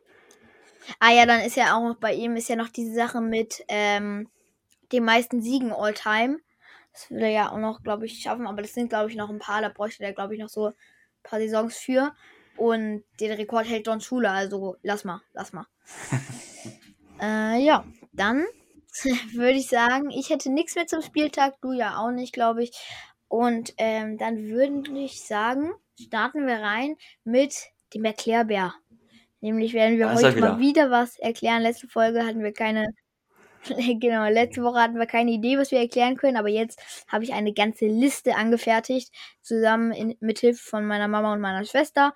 [0.99, 3.63] Ah ja, dann ist ja auch noch bei ihm ist ja noch diese Sache mit
[3.69, 4.29] ähm,
[4.93, 6.39] den meisten Siegen all time.
[6.93, 9.31] Das will er ja auch noch, glaube ich, schaffen, aber das sind, glaube ich, noch
[9.31, 9.61] ein paar.
[9.61, 10.75] Da bräuchte der, glaube ich, noch so ein
[11.23, 12.15] paar Saisons für.
[12.57, 15.67] Und den Rekord hält Don Schule, also lass mal, lass mal.
[17.21, 18.45] äh, ja, dann
[19.33, 22.73] würde ich sagen, ich hätte nichts mehr zum Spieltag, du ja auch nicht, glaube ich.
[23.31, 27.55] Und ähm, dann würde ich sagen, starten wir rein mit
[27.95, 28.75] dem Erklärbär.
[29.41, 30.59] Nämlich werden wir Da heute mal wieder.
[30.59, 31.63] wieder was erklären.
[31.63, 32.89] Letzte Folge hatten wir keine,
[34.01, 37.33] genau, letzte Woche hatten wir keine Idee, was wir erklären können, aber jetzt habe ich
[37.33, 39.13] eine ganze Liste angefertigt,
[39.43, 42.15] zusammen in, mit Hilfe von meiner Mama und meiner Schwester.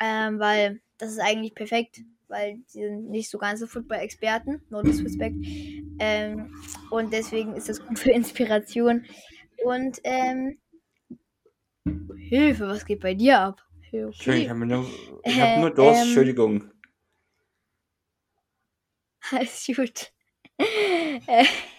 [0.00, 5.36] Ähm, weil das ist eigentlich perfekt, weil sie sind nicht so ganze Football-Experten, no disrespect.
[6.00, 6.52] Ähm,
[6.90, 9.04] und deswegen ist das gut für Inspiration.
[9.66, 10.58] Und ähm,
[12.28, 13.66] Hilfe, was geht bei dir ab?
[13.88, 14.04] Okay.
[14.04, 14.86] Entschuldigung, ich habe nur,
[15.24, 16.70] ich hab Äh, nur Durst, ähm, Entschuldigung.
[19.32, 20.12] Alles gut.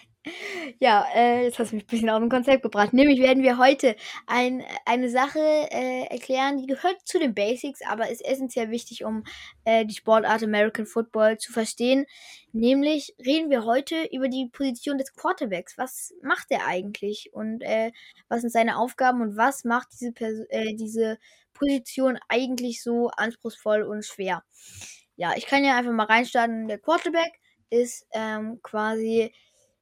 [0.78, 2.92] ja, äh, jetzt hast du mich ein bisschen auf ein Konzept gebracht.
[2.92, 8.08] Nämlich werden wir heute ein, eine Sache äh, erklären, die gehört zu den Basics, aber
[8.10, 9.24] ist essentiell wichtig, um
[9.64, 12.06] äh, die Sportart American Football zu verstehen.
[12.52, 15.76] Nämlich reden wir heute über die Position des Quarterbacks.
[15.78, 17.92] Was macht er eigentlich und äh,
[18.28, 21.18] was sind seine Aufgaben und was macht diese, Pers äh, diese
[21.52, 24.44] Position eigentlich so anspruchsvoll und schwer?
[25.16, 26.68] Ja, ich kann ja einfach mal reinstarten.
[26.68, 29.32] Der Quarterback ist ähm, quasi,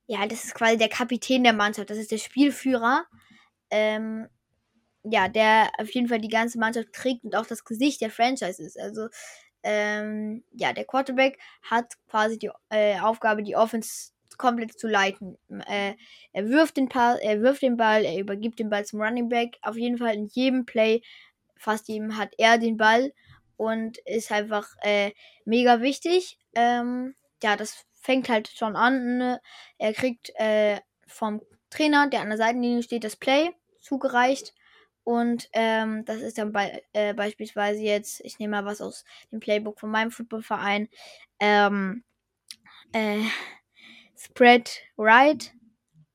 [0.07, 1.91] ja, das ist quasi der Kapitän der Mannschaft.
[1.91, 3.05] Das ist der Spielführer.
[3.71, 4.29] Ähm,
[5.05, 8.63] ja, der auf jeden Fall die ganze Mannschaft trägt und auch das Gesicht der Franchise
[8.63, 8.79] ist.
[8.79, 9.09] Also,
[9.63, 15.39] ähm, ja, der Quarterback hat quasi die äh, Aufgabe, die Offense komplett zu leiten.
[15.67, 15.95] Äh,
[16.33, 19.59] er wirft den Pass, er wirft den Ball, er übergibt den Ball zum Running Back.
[19.63, 21.03] Auf jeden Fall in jedem Play,
[21.57, 23.13] fast jedem hat er den Ball
[23.57, 25.13] und ist einfach äh,
[25.45, 26.39] mega wichtig.
[26.55, 29.19] Ähm, ja, das fängt halt schon an.
[29.19, 29.41] Ne?
[29.79, 34.55] Er kriegt äh, vom Trainer, der an der Seitenlinie steht, das Play zugereicht.
[35.03, 39.41] Und ähm, das ist dann bei, äh, beispielsweise jetzt, ich nehme mal was aus dem
[39.41, 40.89] Playbook von meinem Footballverein.
[41.41, 42.05] Ähm,
[42.93, 43.23] äh,
[44.17, 45.53] Spread right,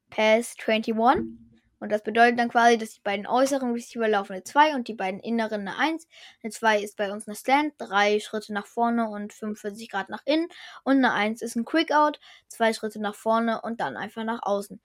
[0.10, 1.51] Pass 21.
[1.82, 4.94] Und das bedeutet dann quasi, dass die beiden äußeren Receiver laufen eine 2 und die
[4.94, 6.08] beiden inneren eine 1.
[6.44, 10.22] Eine 2 ist bei uns eine Slant, 3 Schritte nach vorne und 45 Grad nach
[10.26, 10.48] innen.
[10.84, 14.42] Und eine 1 ist ein Quick Out, 2 Schritte nach vorne und dann einfach nach
[14.44, 14.80] außen.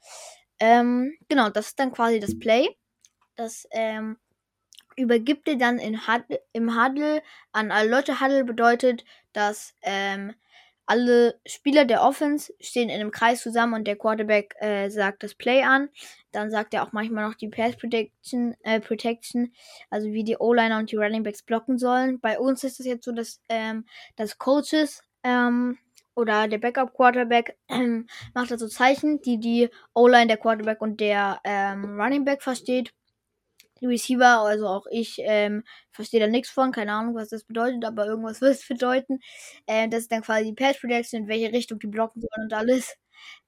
[0.58, 2.66] Ähm, genau, das ist dann quasi das Play.
[3.36, 4.16] Das ähm,
[4.96, 8.20] übergibt ihr dann in Huddle, im Huddle an alle Leute.
[8.20, 9.04] Huddle bedeutet,
[9.34, 10.34] dass ähm,
[10.86, 15.34] alle Spieler der Offense stehen in einem Kreis zusammen und der Quarterback äh, sagt das
[15.34, 15.88] Play an.
[16.32, 19.52] Dann sagt er auch manchmal noch die Pass Protection, äh, Protection,
[19.90, 22.20] also wie die O-Liner und die Running Backs blocken sollen.
[22.20, 25.76] Bei uns ist es jetzt so, dass, ähm, dass Coaches ähm,
[26.14, 31.00] oder der Backup Quarterback ähm, macht da so Zeichen, die die O-Line, der Quarterback und
[31.00, 32.92] der ähm, Running Back versteht.
[33.82, 38.06] Receiver, also auch ich, ähm, verstehe da nichts von, keine Ahnung, was das bedeutet, aber
[38.06, 39.20] irgendwas wird es bedeuten.
[39.66, 42.52] Ähm, das ist dann quasi die Pass Protection, in welche Richtung die blocken sollen und
[42.54, 42.96] alles.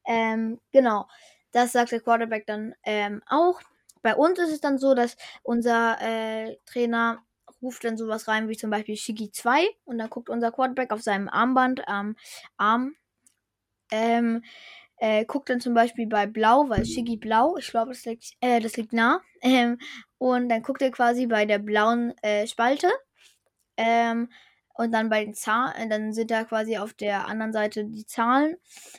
[0.06, 1.06] Ähm, genau.
[1.52, 3.60] Das sagt der Quarterback dann ähm, auch.
[4.02, 7.22] Bei uns ist es dann so, dass unser äh, Trainer
[7.62, 11.02] ruft dann sowas rein wie zum Beispiel Shigi 2 und dann guckt unser Quarterback auf
[11.02, 12.16] seinem Armband am
[12.56, 12.94] Arm.
[13.90, 14.42] Ähm,
[14.98, 18.60] äh, guckt dann zum Beispiel bei Blau, weil Shigi Blau, ich glaube, das liegt, äh,
[18.60, 19.20] das liegt nah.
[19.40, 19.78] Ähm,
[20.18, 22.90] und dann guckt er quasi bei der blauen äh, Spalte.
[23.76, 24.28] Ähm,
[24.74, 28.56] und dann bei den Zahlen, dann sind da quasi auf der anderen Seite die Zahlen.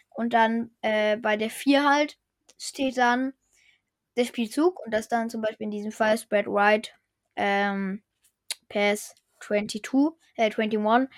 [0.10, 2.17] Und dann äh, bei der 4 halt
[2.58, 3.34] steht dann
[4.17, 4.79] der Spielzug.
[4.86, 6.93] Und das dann zum Beispiel in diesem Fall Spread Right
[7.38, 8.03] ähm,
[8.67, 9.84] Pass 22,
[10.36, 11.10] äh, 21.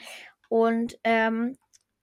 [0.50, 1.58] Und ähm,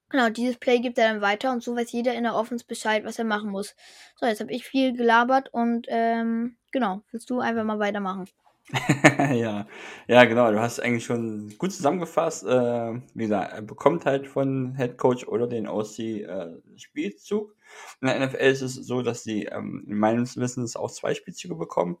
[0.09, 3.03] genau, dieses Play gibt er dann weiter und so weiß jeder in der Offense Bescheid,
[3.05, 3.75] was er machen muss.
[4.15, 8.27] So, jetzt habe ich viel gelabert und ähm, genau, willst du einfach mal weitermachen?
[9.33, 9.65] ja,
[10.07, 10.51] ja, genau.
[10.51, 12.45] Du hast eigentlich schon gut zusammengefasst.
[12.45, 17.55] Äh, wie gesagt, er bekommt halt von Head Coach oder den OC äh, Spielzug.
[18.01, 21.97] In der NFL ist es so, dass sie ähm, meines Wissens auch zwei Spielzüge bekommen.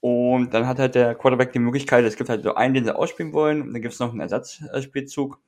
[0.00, 2.96] Und dann hat halt der Quarterback die Möglichkeit, es gibt halt so einen, den sie
[2.96, 5.38] ausspielen wollen, und dann gibt es noch einen Ersatzspielzug.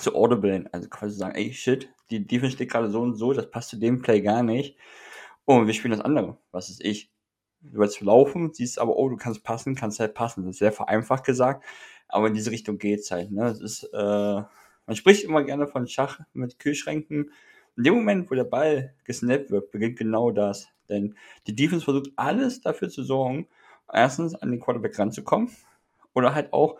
[0.00, 3.50] So Audible, also quasi sagen, ey shit, die Defense steht gerade so und so, das
[3.50, 4.76] passt zu dem Play gar nicht.
[5.46, 6.38] Oh, wir spielen das andere.
[6.50, 7.10] Was ist ich?
[7.60, 10.44] Du willst laufen, siehst aber, oh, du kannst passen, kannst halt passen.
[10.44, 11.64] Das ist sehr vereinfacht gesagt,
[12.08, 13.30] aber in diese Richtung geht's halt.
[13.30, 13.44] Ne?
[13.44, 13.96] Das ist, äh,
[14.86, 17.32] man spricht immer gerne von Schach mit Kühlschränken.
[17.76, 20.68] In dem Moment, wo der Ball gesnappt wird, beginnt genau das.
[20.88, 23.48] Denn die Defense versucht alles dafür zu sorgen,
[23.92, 25.50] erstens an den Quarterback ranzukommen
[26.14, 26.78] oder halt auch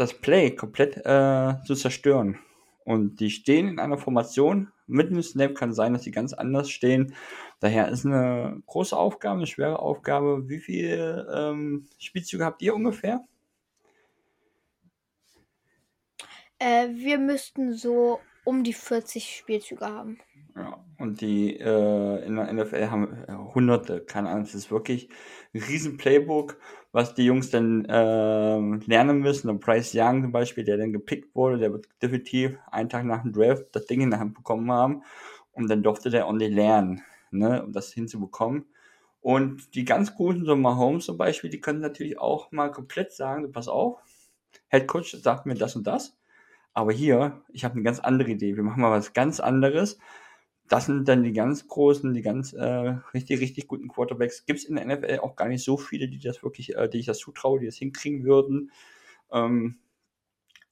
[0.00, 2.38] das Play komplett äh, zu zerstören.
[2.84, 4.72] Und die stehen in einer Formation.
[4.86, 7.14] Mit dem Snap kann sein, dass sie ganz anders stehen.
[7.60, 10.48] Daher ist eine große Aufgabe, eine schwere Aufgabe.
[10.48, 13.20] Wie viele ähm, Spielzüge habt ihr ungefähr?
[16.58, 20.18] Äh, wir müssten so um die 40 Spielzüge haben.
[20.56, 25.10] Ja, und die äh, in der NFL haben äh, hunderte, keine Ahnung, es ist wirklich
[25.54, 26.58] ein riesen Playbook,
[26.92, 29.48] was die Jungs dann äh, lernen müssen.
[29.48, 33.22] Und Bryce Young zum Beispiel, der dann gepickt wurde, der wird definitiv einen Tag nach
[33.22, 35.02] dem Draft das Ding in der Hand bekommen haben.
[35.52, 38.66] Und dann durfte der only lernen, ne, um das hinzubekommen.
[39.20, 43.52] Und die ganz guten, so Mahomes zum Beispiel, die können natürlich auch mal komplett sagen,
[43.52, 43.98] pass auf,
[44.68, 46.16] Head Coach sagt mir das und das.
[46.72, 48.56] Aber hier, ich habe eine ganz andere Idee.
[48.56, 49.98] Wir machen mal was ganz anderes.
[50.70, 54.46] Das sind dann die ganz großen, die ganz äh, richtig, richtig guten Quarterbacks.
[54.46, 56.98] Gibt es in der NFL auch gar nicht so viele, die das wirklich, äh, die
[57.00, 58.70] ich das zutraue, die das hinkriegen würden.
[59.32, 59.80] Ähm,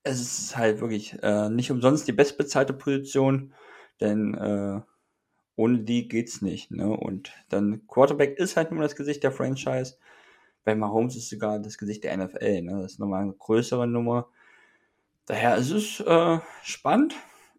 [0.04, 3.52] es ist halt wirklich äh, nicht umsonst die bestbezahlte Position,
[4.00, 4.80] denn äh,
[5.56, 6.70] ohne die geht's nicht.
[6.70, 6.88] Ne?
[6.88, 9.96] Und dann Quarterback ist halt nur das Gesicht der Franchise.
[10.62, 12.62] Bei Mahomes ist sogar das Gesicht der NFL.
[12.62, 12.82] Ne?
[12.82, 14.28] Das ist nochmal eine größere Nummer.
[15.26, 17.16] Daher ist es äh, spannend,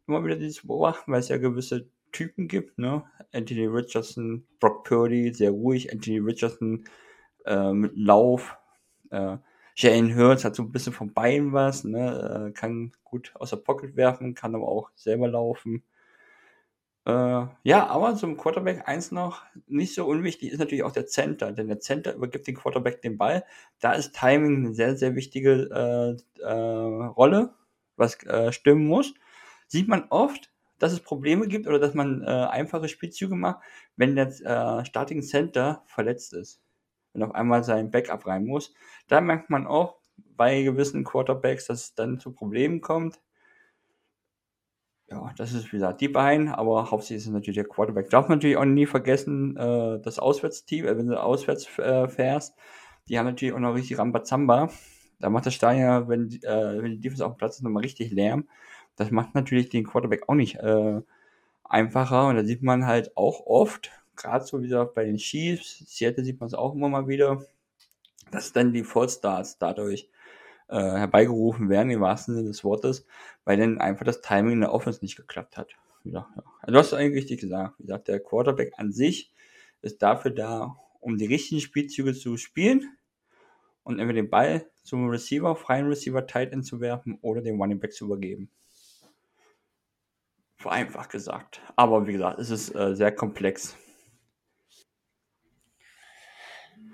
[0.07, 3.03] immer wieder dieses beobachten, weil es ja gewisse Typen gibt, ne?
[3.31, 6.85] Anthony Richardson, Brock Purdy, sehr ruhig, Anthony Richardson
[7.45, 8.57] äh, mit Lauf,
[9.11, 9.37] äh,
[9.75, 12.49] Jalen Hurts hat so ein bisschen von beiden was, ne?
[12.49, 15.83] Äh, kann gut aus der Pocket werfen, kann aber auch selber laufen.
[17.05, 21.51] Äh, ja, aber zum Quarterback eins noch, nicht so unwichtig ist natürlich auch der Center,
[21.51, 23.45] denn der Center übergibt den Quarterback den Ball.
[23.79, 27.53] Da ist Timing eine sehr, sehr wichtige äh, äh, Rolle,
[27.95, 29.13] was äh, stimmen muss.
[29.67, 33.59] Sieht man oft, dass es Probleme gibt oder dass man äh, einfache Spielzüge macht,
[33.95, 36.61] wenn der äh, Starting Center verletzt ist.
[37.13, 38.73] Wenn auf einmal sein Backup rein muss.
[39.07, 39.97] Da merkt man auch
[40.35, 43.19] bei gewissen Quarterbacks, dass es dann zu Problemen kommt.
[45.11, 48.11] Ja, das ist wie gesagt die beiden, aber hauptsächlich ist natürlich der Quarterback.
[48.11, 52.55] Darf man natürlich auch nie vergessen, äh, das Auswärtsteam, äh, wenn du auswärts äh, fährst,
[53.07, 54.69] die haben natürlich auch noch richtig Rambazamba.
[55.19, 58.11] Da macht der Steiner, wenn, äh, wenn die Defense auf dem Platz ist, nochmal richtig
[58.11, 58.47] Lärm.
[58.99, 61.01] Das macht natürlich den Quarterback auch nicht äh,
[61.63, 62.27] einfacher.
[62.27, 66.25] Und da sieht man halt auch oft, gerade so wie gesagt bei den Chiefs, Seattle
[66.25, 67.41] sieht man es auch immer mal wieder,
[68.31, 70.09] dass dann die Fallstarts dadurch
[70.67, 73.05] äh, herbeigerufen werden, im wahrsten Sinne des Wortes,
[73.45, 75.71] weil dann einfach das Timing in der Offense nicht geklappt hat.
[76.03, 76.43] Ja, ja.
[76.61, 77.75] Also du hast eigentlich richtig gesagt.
[77.79, 79.33] Wie gesagt, der Quarterback an sich
[79.81, 82.97] ist dafür da, um die richtigen Spielzüge zu spielen
[83.83, 87.79] und entweder den Ball zum Receiver, freien Receiver, Tight End zu werfen oder den Running
[87.79, 88.49] Back zu übergeben.
[90.59, 91.61] Vereinfacht gesagt.
[91.77, 93.77] Aber wie gesagt, es ist äh, sehr komplex.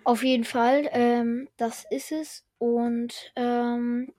[0.03, 2.45] Auf jeden Fall, ähm, das ist es.
[2.59, 4.13] Und ähm,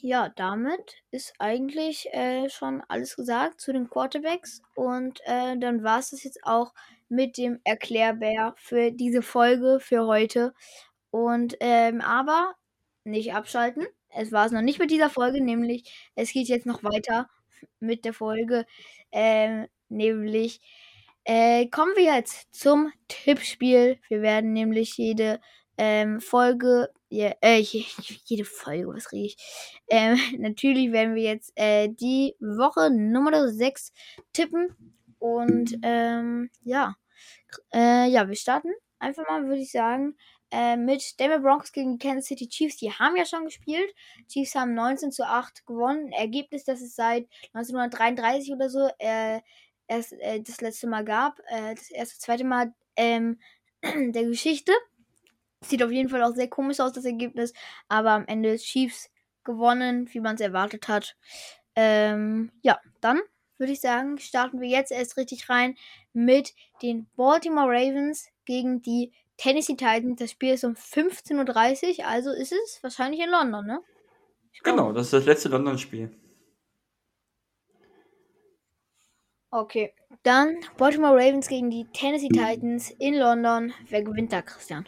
[0.00, 4.62] ja, damit ist eigentlich äh, schon alles gesagt zu den Quarterbacks.
[4.74, 6.72] Und äh, dann war es das jetzt auch
[7.10, 10.54] mit dem Erklärbär für diese Folge für heute.
[11.10, 12.54] Und ähm, aber
[13.04, 13.86] nicht abschalten.
[14.08, 17.28] Es war es noch nicht mit dieser Folge, nämlich es geht jetzt noch weiter
[17.80, 18.66] mit der Folge.
[19.12, 20.60] Ähm, nämlich
[21.24, 23.98] äh, kommen wir jetzt zum Tippspiel.
[24.08, 25.40] Wir werden nämlich jede
[25.78, 27.60] ähm, Folge, ja, äh,
[28.24, 29.36] jede Folge, was rede ich?
[29.88, 33.92] Ähm, natürlich werden wir jetzt äh, die Woche Nummer 6
[34.32, 34.94] tippen.
[35.18, 36.94] Und ähm, ja,
[37.74, 40.16] äh, ja, wir starten einfach mal, würde ich sagen,
[40.50, 42.76] äh, mit Denver Broncos gegen die Kansas City Chiefs.
[42.76, 43.94] Die haben ja schon gespielt.
[44.28, 46.12] Chiefs haben 19 zu 8 gewonnen.
[46.12, 49.40] Ergebnis, das es seit 1933 oder so äh,
[49.86, 51.38] erst äh, das letzte Mal gab.
[51.48, 53.38] Äh, das erste, zweite Mal ähm,
[53.82, 54.72] der Geschichte.
[55.62, 57.52] Sieht auf jeden Fall auch sehr komisch aus, das Ergebnis.
[57.88, 59.10] Aber am Ende ist Chiefs
[59.44, 61.16] gewonnen, wie man es erwartet hat.
[61.76, 63.20] Ähm, ja, dann
[63.58, 65.76] würde ich sagen, starten wir jetzt erst richtig rein
[66.12, 70.18] mit den Baltimore Ravens gegen die Tennessee Titans.
[70.18, 73.80] Das Spiel ist um 15.30 Uhr, also ist es wahrscheinlich in London, ne?
[74.62, 76.14] Genau, das ist das letzte London-Spiel.
[79.50, 83.72] Okay, dann Baltimore Ravens gegen die Tennessee Titans in London.
[83.88, 84.86] Wer gewinnt da, Christian?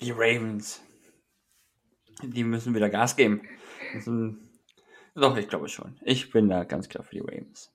[0.00, 0.82] Die Ravens.
[2.22, 3.46] Die müssen wieder Gas geben.
[3.92, 4.50] Müssen...
[5.14, 6.00] Doch, ich glaube schon.
[6.02, 7.70] Ich bin da ganz klar für die Ravens.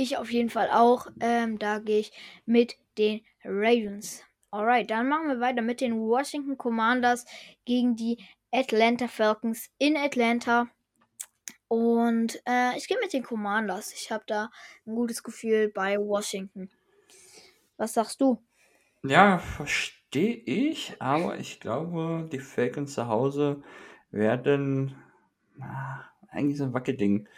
[0.00, 1.08] Ich auf jeden Fall auch.
[1.18, 2.12] Ähm, da gehe ich
[2.46, 4.22] mit den Ravens.
[4.52, 7.24] Alright, dann machen wir weiter mit den Washington Commanders
[7.64, 10.68] gegen die Atlanta Falcons in Atlanta.
[11.66, 13.92] Und äh, ich gehe mit den Commanders.
[13.92, 14.52] Ich habe da
[14.86, 16.70] ein gutes Gefühl bei Washington.
[17.76, 18.40] Was sagst du?
[19.02, 23.64] Ja, verstehe ich, aber ich glaube, die Falcons zu Hause
[24.12, 24.94] werden.
[25.60, 27.28] Ah, eigentlich so ein Wackelding.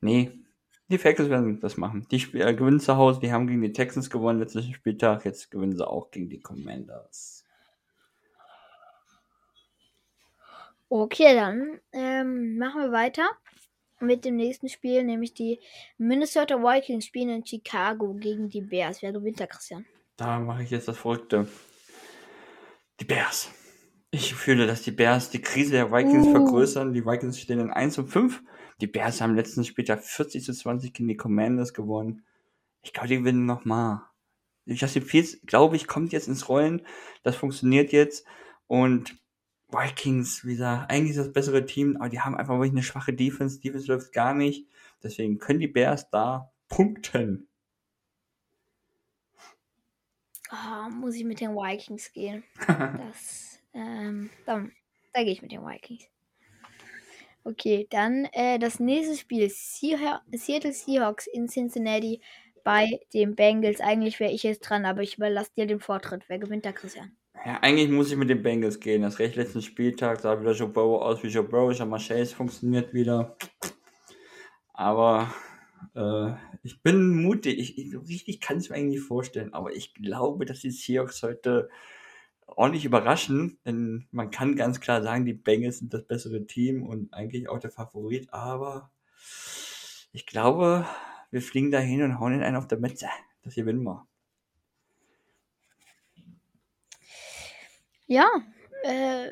[0.00, 0.45] Nee,
[0.88, 2.06] die Falcons werden das machen.
[2.10, 5.76] Die äh, gewinnen zu Hause, die haben gegen die Texans gewonnen letzten Spieltag, jetzt gewinnen
[5.76, 7.44] sie auch gegen die Commanders.
[10.88, 13.28] Okay, dann ähm, machen wir weiter
[13.98, 15.58] mit dem nächsten Spiel, nämlich die
[15.98, 19.02] Minnesota Vikings spielen in Chicago gegen die Bears.
[19.02, 19.84] Wer gewinnt da, Christian?
[20.16, 21.48] Da mache ich jetzt das Verrückte.
[23.00, 23.50] Die Bears.
[24.12, 26.32] Ich fühle, dass die Bears die Krise der Vikings uh.
[26.32, 26.92] vergrößern.
[26.92, 28.42] Die Vikings stehen in 1 und 5.
[28.80, 32.24] Die Bears haben letzten Spieltag 40 zu 20 gegen die Commanders gewonnen.
[32.82, 34.02] Ich glaube, die gewinnen nochmal.
[34.66, 36.82] Justin Fields, glaube ich, kommt jetzt ins Rollen.
[37.22, 38.26] Das funktioniert jetzt.
[38.66, 39.16] Und
[39.68, 43.12] Vikings, wie gesagt, eigentlich ist das bessere Team, aber die haben einfach wirklich eine schwache
[43.12, 43.60] Defense.
[43.60, 44.68] Defense läuft gar nicht.
[45.02, 47.48] Deswegen können die Bears da punkten.
[50.52, 52.44] Oh, muss ich mit den Vikings gehen.
[52.66, 54.72] das, ähm, dann,
[55.12, 56.08] da gehe ich mit den Vikings.
[57.46, 59.48] Okay, dann äh, das nächste Spiel.
[59.48, 62.20] Seattle Seahawks in Cincinnati
[62.64, 63.80] bei den Bengals.
[63.80, 66.24] Eigentlich wäre ich jetzt dran, aber ich überlasse dir den Vortritt.
[66.26, 67.16] Wer gewinnt da, Christian?
[67.44, 69.02] Ja, eigentlich muss ich mit den Bengals gehen.
[69.02, 71.70] Das recht letzten Spieltag sah wieder Joe Burrow aus wie Joe Burrow.
[71.70, 73.36] Ich habe mal Chase funktioniert wieder.
[74.72, 75.32] Aber
[75.94, 76.32] äh,
[76.64, 77.60] ich bin mutig.
[77.60, 79.54] Ich, ich richtig kann es mir eigentlich nicht vorstellen.
[79.54, 81.68] Aber ich glaube, dass die Seahawks heute
[82.46, 87.12] ordentlich überraschen, denn man kann ganz klar sagen, die Bengals sind das bessere Team und
[87.12, 88.90] eigentlich auch der Favorit, aber
[90.12, 90.86] ich glaube,
[91.30, 93.06] wir fliegen dahin und hauen ihn einen auf der Metze.
[93.42, 94.06] Das gewinnen wir.
[98.08, 98.28] Ja,
[98.84, 99.30] äh,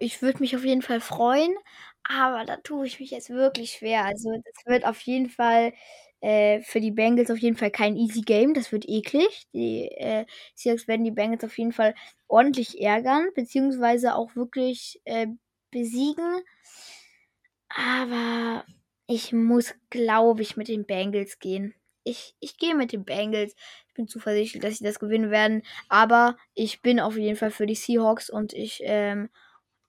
[0.00, 1.54] ich würde mich auf jeden Fall freuen,
[2.02, 4.04] aber da tue ich mich jetzt wirklich schwer.
[4.04, 5.72] Also, das wird auf jeden Fall
[6.20, 8.54] äh, für die Bengals auf jeden Fall kein easy Game.
[8.54, 9.46] Das wird eklig.
[9.54, 11.94] Die äh, Seahawks werden die Bengals auf jeden Fall
[12.28, 15.28] ordentlich ärgern, beziehungsweise auch wirklich äh,
[15.70, 16.42] besiegen.
[17.68, 18.64] Aber
[19.06, 21.74] ich muss, glaube ich, mit den Bengals gehen.
[22.04, 23.54] Ich, ich gehe mit den Bengals.
[23.88, 25.62] Ich bin zuversichtlich, dass sie das gewinnen werden.
[25.88, 29.28] Aber ich bin auf jeden Fall für die Seahawks und ich ähm,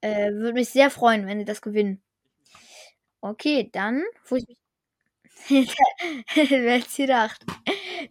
[0.01, 2.01] äh, würde mich sehr freuen, wenn sie das gewinnen.
[3.21, 4.57] Okay, dann, wo ich mich
[7.08, 7.45] gedacht?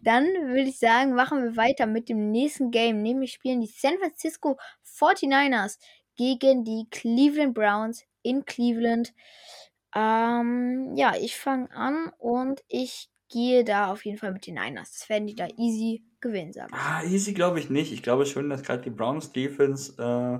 [0.03, 3.01] Dann würde ich sagen, machen wir weiter mit dem nächsten Game.
[3.01, 4.57] Nämlich spielen die San Francisco
[4.99, 5.77] 49ers
[6.15, 9.13] gegen die Cleveland Browns in Cleveland.
[9.95, 14.91] Ähm, ja, ich fange an und ich gehe da auf jeden Fall mit den Niners.
[14.91, 16.73] Das werden die da easy gewinnen, sagen.
[16.73, 17.91] Ah, easy glaube ich nicht.
[17.91, 20.39] Ich glaube schon, dass gerade die Browns Defense äh,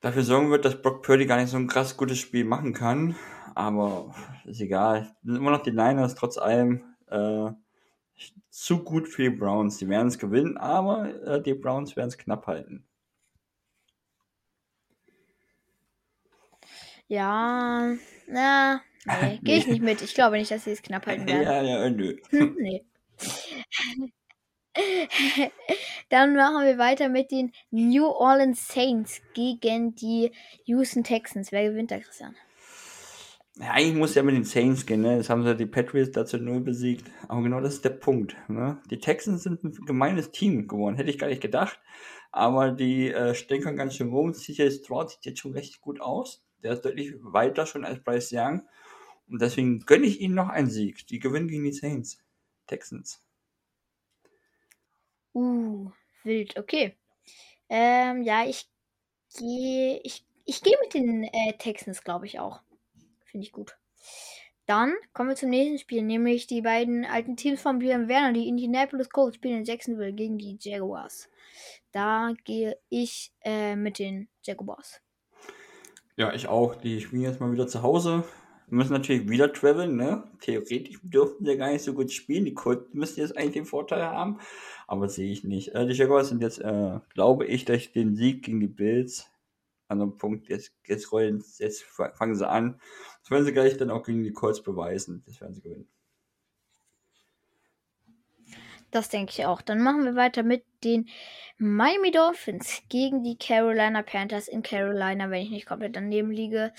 [0.00, 3.16] dafür sorgen wird, dass Brock Purdy gar nicht so ein krass gutes Spiel machen kann
[3.56, 4.14] aber
[4.44, 5.16] ist egal.
[5.24, 7.50] Sind immer noch die Niners, trotz allem äh,
[8.50, 9.78] zu gut für die Browns.
[9.78, 12.84] Die werden es gewinnen, aber äh, die Browns werden es knapp halten.
[17.08, 17.94] Ja,
[18.26, 18.82] na,
[19.22, 20.02] nee, gehe ich nicht mit.
[20.02, 21.42] Ich glaube nicht, dass sie es knapp halten werden.
[21.42, 22.16] Ja, ja, nö.
[22.30, 22.84] Hm, nee.
[26.10, 30.32] Dann machen wir weiter mit den New Orleans Saints gegen die
[30.64, 31.52] Houston Texans.
[31.52, 32.36] Wer gewinnt da, Christian?
[33.58, 35.16] Ja, eigentlich muss ja mit den Saints gehen, ne?
[35.16, 37.10] Jetzt haben sie die Patriots dazu null besiegt.
[37.26, 38.36] Aber genau das ist der Punkt.
[38.48, 38.78] Ne?
[38.90, 40.96] Die Texans sind ein gemeines Team geworden.
[40.96, 41.80] Hätte ich gar nicht gedacht.
[42.32, 44.34] Aber die äh, stänkern ganz schön rum.
[44.34, 46.44] CJ Stroud sieht jetzt schon recht gut aus.
[46.62, 48.62] Der ist deutlich weiter schon als Bryce Young.
[49.28, 51.06] Und deswegen gönne ich ihnen noch einen Sieg.
[51.06, 52.22] Die gewinnen gegen die Saints.
[52.66, 53.22] Texans.
[55.34, 55.90] Uh,
[56.24, 56.58] wild.
[56.58, 56.94] Okay.
[57.70, 58.68] Ähm, ja, ich
[59.38, 62.60] gehe ich, ich geh mit den äh, Texans, glaube ich, auch.
[63.36, 63.76] Finde ich gut.
[64.64, 68.48] Dann kommen wir zum nächsten Spiel, nämlich die beiden alten Teams von Björn Werner, die
[68.48, 71.28] Indianapolis Colts spielen in Jacksonville gegen die Jaguars.
[71.92, 75.02] Da gehe ich äh, mit den Jaguars.
[76.16, 76.76] Ja, ich auch.
[76.76, 78.24] Die spielen jetzt mal wieder zu Hause.
[78.68, 80.24] Wir müssen natürlich wieder traveln, ne?
[80.40, 82.46] Theoretisch dürften sie gar nicht so gut spielen.
[82.46, 84.40] Die Colts müssten jetzt eigentlich den Vorteil haben,
[84.86, 85.74] aber sehe ich nicht.
[85.74, 89.30] Äh, die Jaguars sind jetzt, äh, glaube ich, durch den Sieg gegen die Bills
[89.88, 92.80] an einem Punkt, jetzt, jetzt rollen, jetzt fangen sie an.
[93.22, 95.22] Das werden sie gleich dann auch gegen die Colts beweisen.
[95.26, 95.88] Das werden sie gewinnen.
[98.90, 99.62] Das denke ich auch.
[99.62, 101.08] Dann machen wir weiter mit den
[101.58, 106.72] Miami Dolphins gegen die Carolina Panthers in Carolina, wenn ich nicht komplett daneben liege.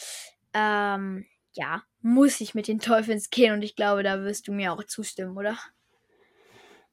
[0.54, 4.74] Ähm, ja, muss ich mit den Dolphins gehen und ich glaube, da wirst du mir
[4.74, 5.58] auch zustimmen, oder?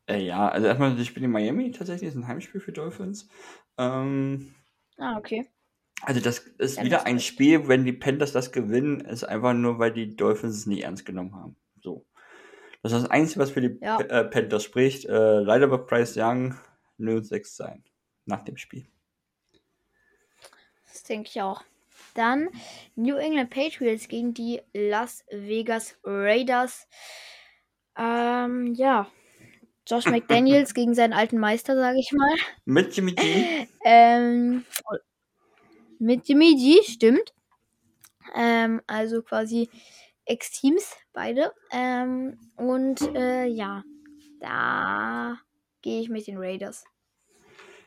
[0.06, 3.28] Äh, ja, also erstmal das Spiel in Miami tatsächlich ist ein Heimspiel für Dolphins.
[3.78, 4.54] Ähm,
[4.98, 5.48] ah, okay.
[6.06, 9.78] Also das ist ja, wieder ein Spiel, wenn die Panthers das gewinnen, ist einfach nur,
[9.78, 11.56] weil die Dolphins es nicht ernst genommen haben.
[11.82, 12.06] So.
[12.82, 13.98] Das ist das Einzige, was für die ja.
[14.00, 15.06] äh, Panthers spricht.
[15.06, 16.54] Äh, leider wird Bryce Young
[16.98, 17.84] 0-6 sein
[18.26, 18.86] nach dem Spiel.
[20.88, 21.62] Das denke ich auch.
[22.14, 22.48] Dann
[22.94, 26.86] New England Patriots gegen die Las Vegas Raiders.
[27.96, 29.10] Ähm, ja.
[29.86, 32.34] Josh McDaniels gegen seinen alten Meister, sage ich mal.
[32.64, 33.66] Mit Jimmy G.
[33.84, 34.64] ähm,
[35.98, 37.34] mit Jimmy G, stimmt.
[38.34, 39.68] Ähm, also quasi
[40.24, 41.52] Ex-Teams, beide.
[41.72, 43.84] Ähm, und äh, ja,
[44.40, 45.38] da
[45.82, 46.84] gehe ich mit den Raiders.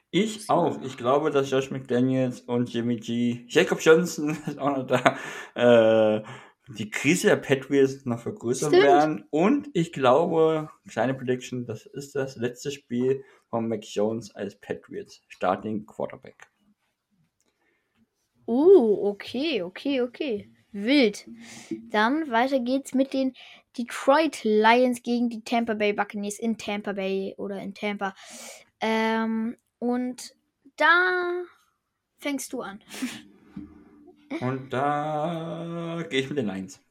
[0.10, 0.82] Ich auch.
[0.84, 5.18] Ich glaube, dass Josh McDaniels und Jimmy G, Jacob Johnson ist auch noch da,
[5.56, 6.24] äh,
[6.70, 8.84] die Krise der Patriots noch vergrößern Stimmt.
[8.84, 9.26] werden.
[9.30, 15.22] Und ich glaube, kleine Prediction, das ist das letzte Spiel von Mac Jones als Patriots
[15.28, 16.48] Starting Quarterback.
[18.48, 20.50] Uh, okay, okay, okay.
[20.72, 21.28] Wild.
[21.90, 23.34] Dann weiter geht's mit den
[23.78, 28.16] Detroit Lions gegen die Tampa Bay Buccaneers in Tampa Bay oder in Tampa.
[28.80, 30.36] Ähm, und
[30.78, 31.44] da
[32.18, 32.80] fängst du an.
[34.42, 36.84] Und da gehe ich mit den Lions.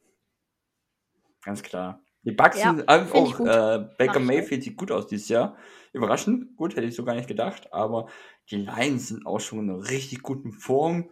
[1.43, 2.01] Ganz klar.
[2.23, 5.55] Die Bucks ja, sind auch, äh, Baker Mayfield sieht gut aus dieses Jahr.
[5.93, 7.71] Überraschend gut, hätte ich so gar nicht gedacht.
[7.71, 8.07] Aber
[8.49, 11.11] die Lions sind auch schon in einer richtig guten Form.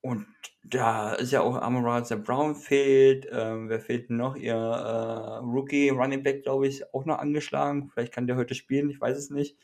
[0.00, 0.26] Und
[0.62, 3.26] da ist ja auch Amara der Brown fehlt.
[3.30, 4.36] Ähm, wer fehlt noch?
[4.36, 7.90] Ihr äh, Rookie Running Back, glaube ich, auch noch angeschlagen.
[7.90, 9.56] Vielleicht kann der heute spielen, ich weiß es nicht.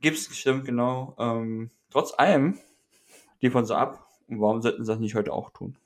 [0.00, 1.16] Gibt's stimmt, genau.
[1.18, 2.58] Ähm, trotz allem
[3.40, 4.06] liefern sie ab.
[4.28, 5.78] Und warum sollten sie das nicht heute auch tun?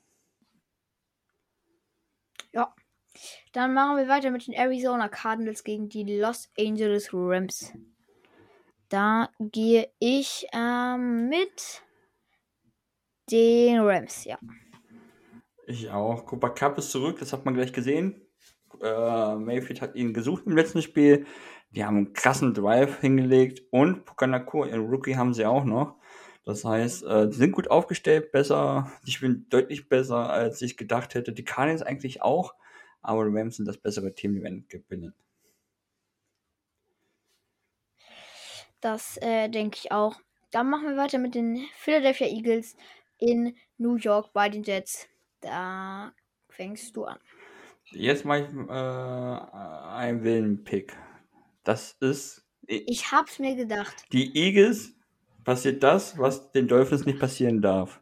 [2.51, 2.73] Ja.
[3.53, 7.73] Dann machen wir weiter mit den Arizona Cardinals gegen die Los Angeles Rams.
[8.89, 11.83] Da gehe ich ähm, mit
[13.31, 14.37] den Rams, ja.
[15.67, 16.25] Ich auch.
[16.25, 18.21] Cooper Cup ist zurück, das hat man gleich gesehen.
[18.81, 21.25] Äh, Mayfield hat ihn gesucht im letzten Spiel.
[21.71, 25.95] Die haben einen krassen Drive hingelegt und Pukanako, ihren Rookie, haben sie auch noch.
[26.43, 31.13] Das heißt, äh, die sind gut aufgestellt, besser, die spielen deutlich besser, als ich gedacht
[31.13, 31.31] hätte.
[31.31, 32.55] Die Cardinals eigentlich auch,
[33.01, 35.13] aber die Rams sind das bessere Team, die werden gewinnen.
[38.81, 40.19] Das äh, denke ich auch.
[40.49, 42.75] Dann machen wir weiter mit den Philadelphia Eagles
[43.21, 45.07] in New York bei den Jets.
[45.39, 46.11] Da
[46.49, 47.19] fängst du an.
[47.91, 50.97] Jetzt mache ich äh, einen Willen-Pick.
[51.63, 52.45] Das ist.
[52.67, 54.05] Ich hab's mir gedacht.
[54.11, 54.93] Die Eagles
[55.43, 58.01] passiert das, was den Dolphins nicht passieren darf.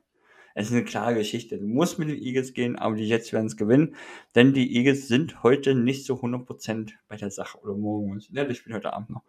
[0.55, 1.57] Es ist eine klare Geschichte.
[1.57, 3.95] Du musst mit den Eagles gehen, aber die Jets werden es gewinnen,
[4.35, 8.21] denn die Eagles sind heute nicht so 100% bei der Sache oder morgen.
[8.31, 9.23] Ja, das spielt heute Abend noch.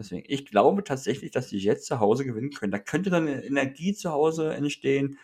[0.00, 2.72] Deswegen, ich glaube tatsächlich, dass die Jets zu Hause gewinnen können.
[2.72, 5.18] Da könnte dann eine Energie zu Hause entstehen,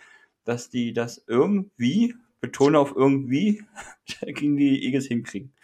[0.45, 3.65] dass die das irgendwie, betone auf irgendwie,
[4.21, 5.55] gegen die Eagles hinkriegen.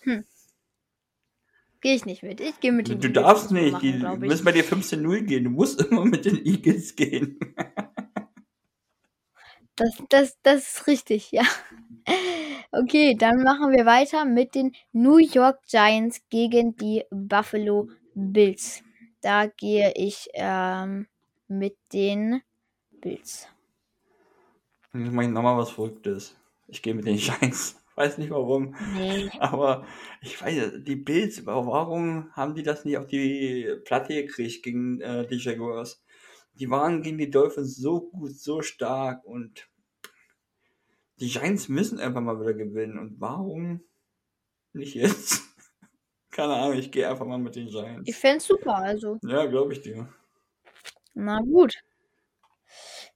[0.00, 0.24] Hm.
[1.82, 2.40] Gehe ich nicht mit.
[2.40, 3.72] Ich gehe mit den Du Eagles darfst nicht.
[3.72, 5.44] Machen, die müssen bei dir 15-0 gehen.
[5.44, 7.38] Du musst immer mit den Eagles gehen.
[9.76, 11.44] das, das, das ist richtig, ja.
[12.72, 18.82] Okay, dann machen wir weiter mit den New York Giants gegen die Buffalo Bills.
[19.20, 21.06] Da gehe ich ähm,
[21.46, 22.42] mit den
[23.00, 23.46] Bills.
[24.92, 26.36] Jetzt mache ich nochmal was Verrücktes.
[26.66, 28.76] Ich gehe mit den Giants weiß nicht warum.
[28.94, 29.30] Nee.
[29.40, 29.84] Aber
[30.20, 35.26] ich weiß, die Bills, warum haben die das nicht auf die Platte gekriegt gegen äh,
[35.26, 36.02] die Jaguars?
[36.54, 39.68] Die waren gegen die Dolphins so gut, so stark und
[41.18, 42.98] die Giants müssen einfach mal wieder gewinnen.
[42.98, 43.80] Und warum
[44.72, 45.42] nicht jetzt?
[46.36, 48.06] Keine Ahnung, ich gehe einfach mal mit den Giants.
[48.06, 49.18] Ich fände super, also.
[49.22, 50.06] Ja, glaube ich dir.
[51.14, 51.78] Na gut.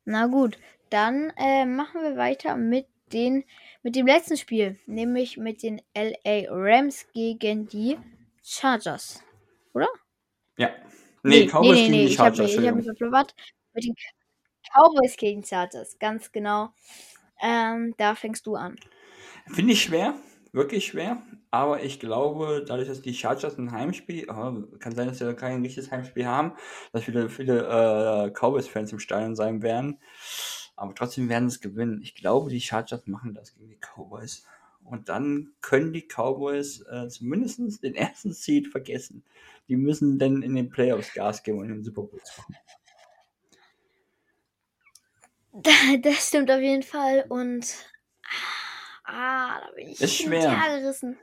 [0.06, 0.56] Na gut.
[0.88, 3.44] Dann äh, machen wir weiter mit den
[3.82, 7.98] mit dem letzten Spiel, nämlich mit den LA Rams gegen die
[8.42, 9.22] Chargers.
[9.74, 9.88] Oder?
[10.56, 10.70] Ja.
[11.22, 12.50] Nee, nee Cowboys nee, nee, gegen die Chargers.
[12.54, 13.34] Ich habe mich verplappert.
[13.74, 13.94] Mit den
[14.74, 16.70] Cowboys gegen Chargers, ganz genau.
[17.42, 18.76] Ähm, da fängst du an.
[19.46, 20.14] Finde ich schwer,
[20.52, 21.22] wirklich schwer.
[21.50, 25.62] Aber ich glaube, dadurch, dass die Chargers ein Heimspiel, oh, kann sein, dass sie kein
[25.62, 26.52] richtiges Heimspiel haben,
[26.92, 29.98] dass viele, viele äh, Cowboys-Fans im Stadion sein werden.
[30.76, 32.00] Aber trotzdem werden sie es gewinnen.
[32.02, 34.46] Ich glaube, die Chargers machen das gegen die Cowboys.
[34.84, 39.24] Und dann können die Cowboys äh, zumindest den ersten Seed vergessen.
[39.68, 42.56] Die müssen dann in den Playoffs Gas geben und in den Super Bowl kommen.
[46.02, 47.24] Das stimmt auf jeden Fall.
[47.28, 47.66] Und
[49.04, 50.62] ah, da bin ich Ist schwer.
[50.80, 51.18] gerissen.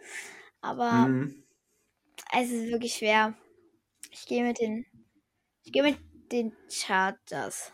[0.61, 1.43] Aber Mhm.
[2.33, 3.35] es ist wirklich schwer.
[4.11, 4.85] Ich gehe mit den.
[5.63, 5.97] Ich gehe mit
[6.31, 7.71] den Chargers.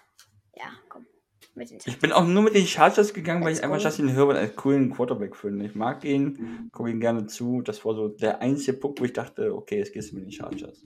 [0.56, 1.08] Ja, komm.
[1.56, 2.00] Mit den Ich Chargers.
[2.00, 3.84] bin auch nur mit den Chargers gegangen, weil ich einfach go.
[3.84, 5.66] Justin Herbert als coolen Quarterback finde.
[5.66, 7.62] Ich mag ihn, gucke ihn gerne zu.
[7.62, 10.32] Das war so der einzige Punkt, wo ich dachte, okay, jetzt gehst du mit den
[10.32, 10.84] Chargers.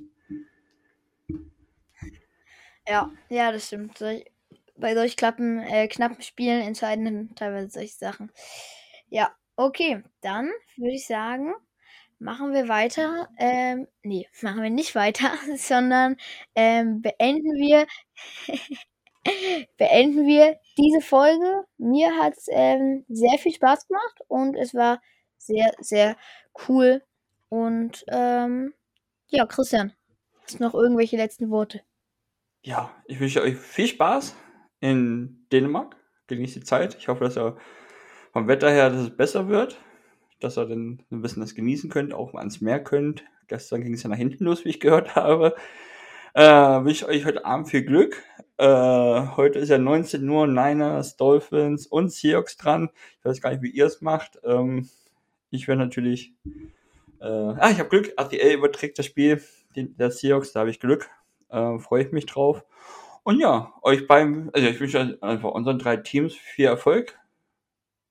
[2.87, 3.99] Ja, ja, das stimmt.
[4.79, 8.31] Bei solch klappen, äh, knappen Spielen entscheiden teilweise solche Sachen.
[9.09, 10.03] Ja, okay.
[10.21, 11.53] Dann würde ich sagen,
[12.19, 13.29] machen wir weiter.
[13.37, 16.17] Ähm, nee, machen wir nicht weiter, sondern
[16.55, 17.87] ähm, beenden wir
[19.77, 21.65] beenden wir diese Folge.
[21.77, 25.01] Mir hat es ähm, sehr viel Spaß gemacht und es war
[25.37, 26.15] sehr, sehr
[26.67, 27.03] cool.
[27.49, 28.73] Und ähm,
[29.27, 29.93] ja, Christian,
[30.43, 31.81] hast du noch irgendwelche letzten Worte?
[32.63, 34.35] Ja, ich wünsche euch viel Spaß
[34.79, 35.95] in Dänemark.
[36.27, 36.95] Genießt die Zeit.
[36.95, 37.57] Ich hoffe, dass ihr
[38.37, 39.79] vom Wetter her, dass es besser wird.
[40.39, 43.23] Dass ihr dann ein bisschen das genießen könnt, auch ans Meer könnt.
[43.47, 45.55] Gestern ging es ja nach hinten los, wie ich gehört habe.
[46.35, 48.21] Äh, wünsche euch heute Abend viel Glück.
[48.59, 52.91] Äh, heute ist ja 19 Uhr, Niners, Dolphins und Seahawks dran.
[53.17, 54.39] Ich weiß gar nicht, wie ihr es macht.
[54.43, 54.87] Ähm,
[55.49, 56.35] ich werde natürlich.
[57.19, 58.13] Äh, ah, ich habe Glück.
[58.17, 59.41] RTL überträgt das Spiel
[59.75, 61.09] den, der Seahawks, da habe ich Glück.
[61.49, 62.63] Äh, Freue ich mich drauf.
[63.23, 67.17] Und ja, euch beim, also ich wünsche einfach unseren drei Teams viel Erfolg.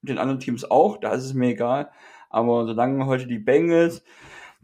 [0.03, 1.91] Den anderen Teams auch, da ist es mir egal.
[2.31, 4.03] Aber solange heute die Bengals,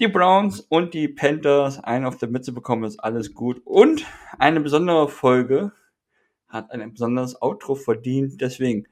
[0.00, 3.60] die Browns und die Panthers einen auf der Mütze bekommen, ist alles gut.
[3.64, 4.04] Und
[4.38, 5.72] eine besondere Folge
[6.48, 8.40] hat ein besonderes Outro verdient.
[8.40, 8.86] Deswegen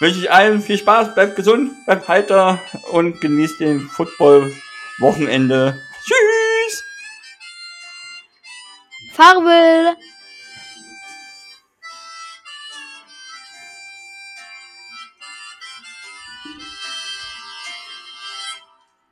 [0.00, 2.58] wünsche ich allen viel Spaß, bleibt gesund, bleibt heiter
[2.92, 5.78] und genießt den Football-Wochenende.
[6.04, 6.84] Tschüss!
[9.12, 9.96] Farbe!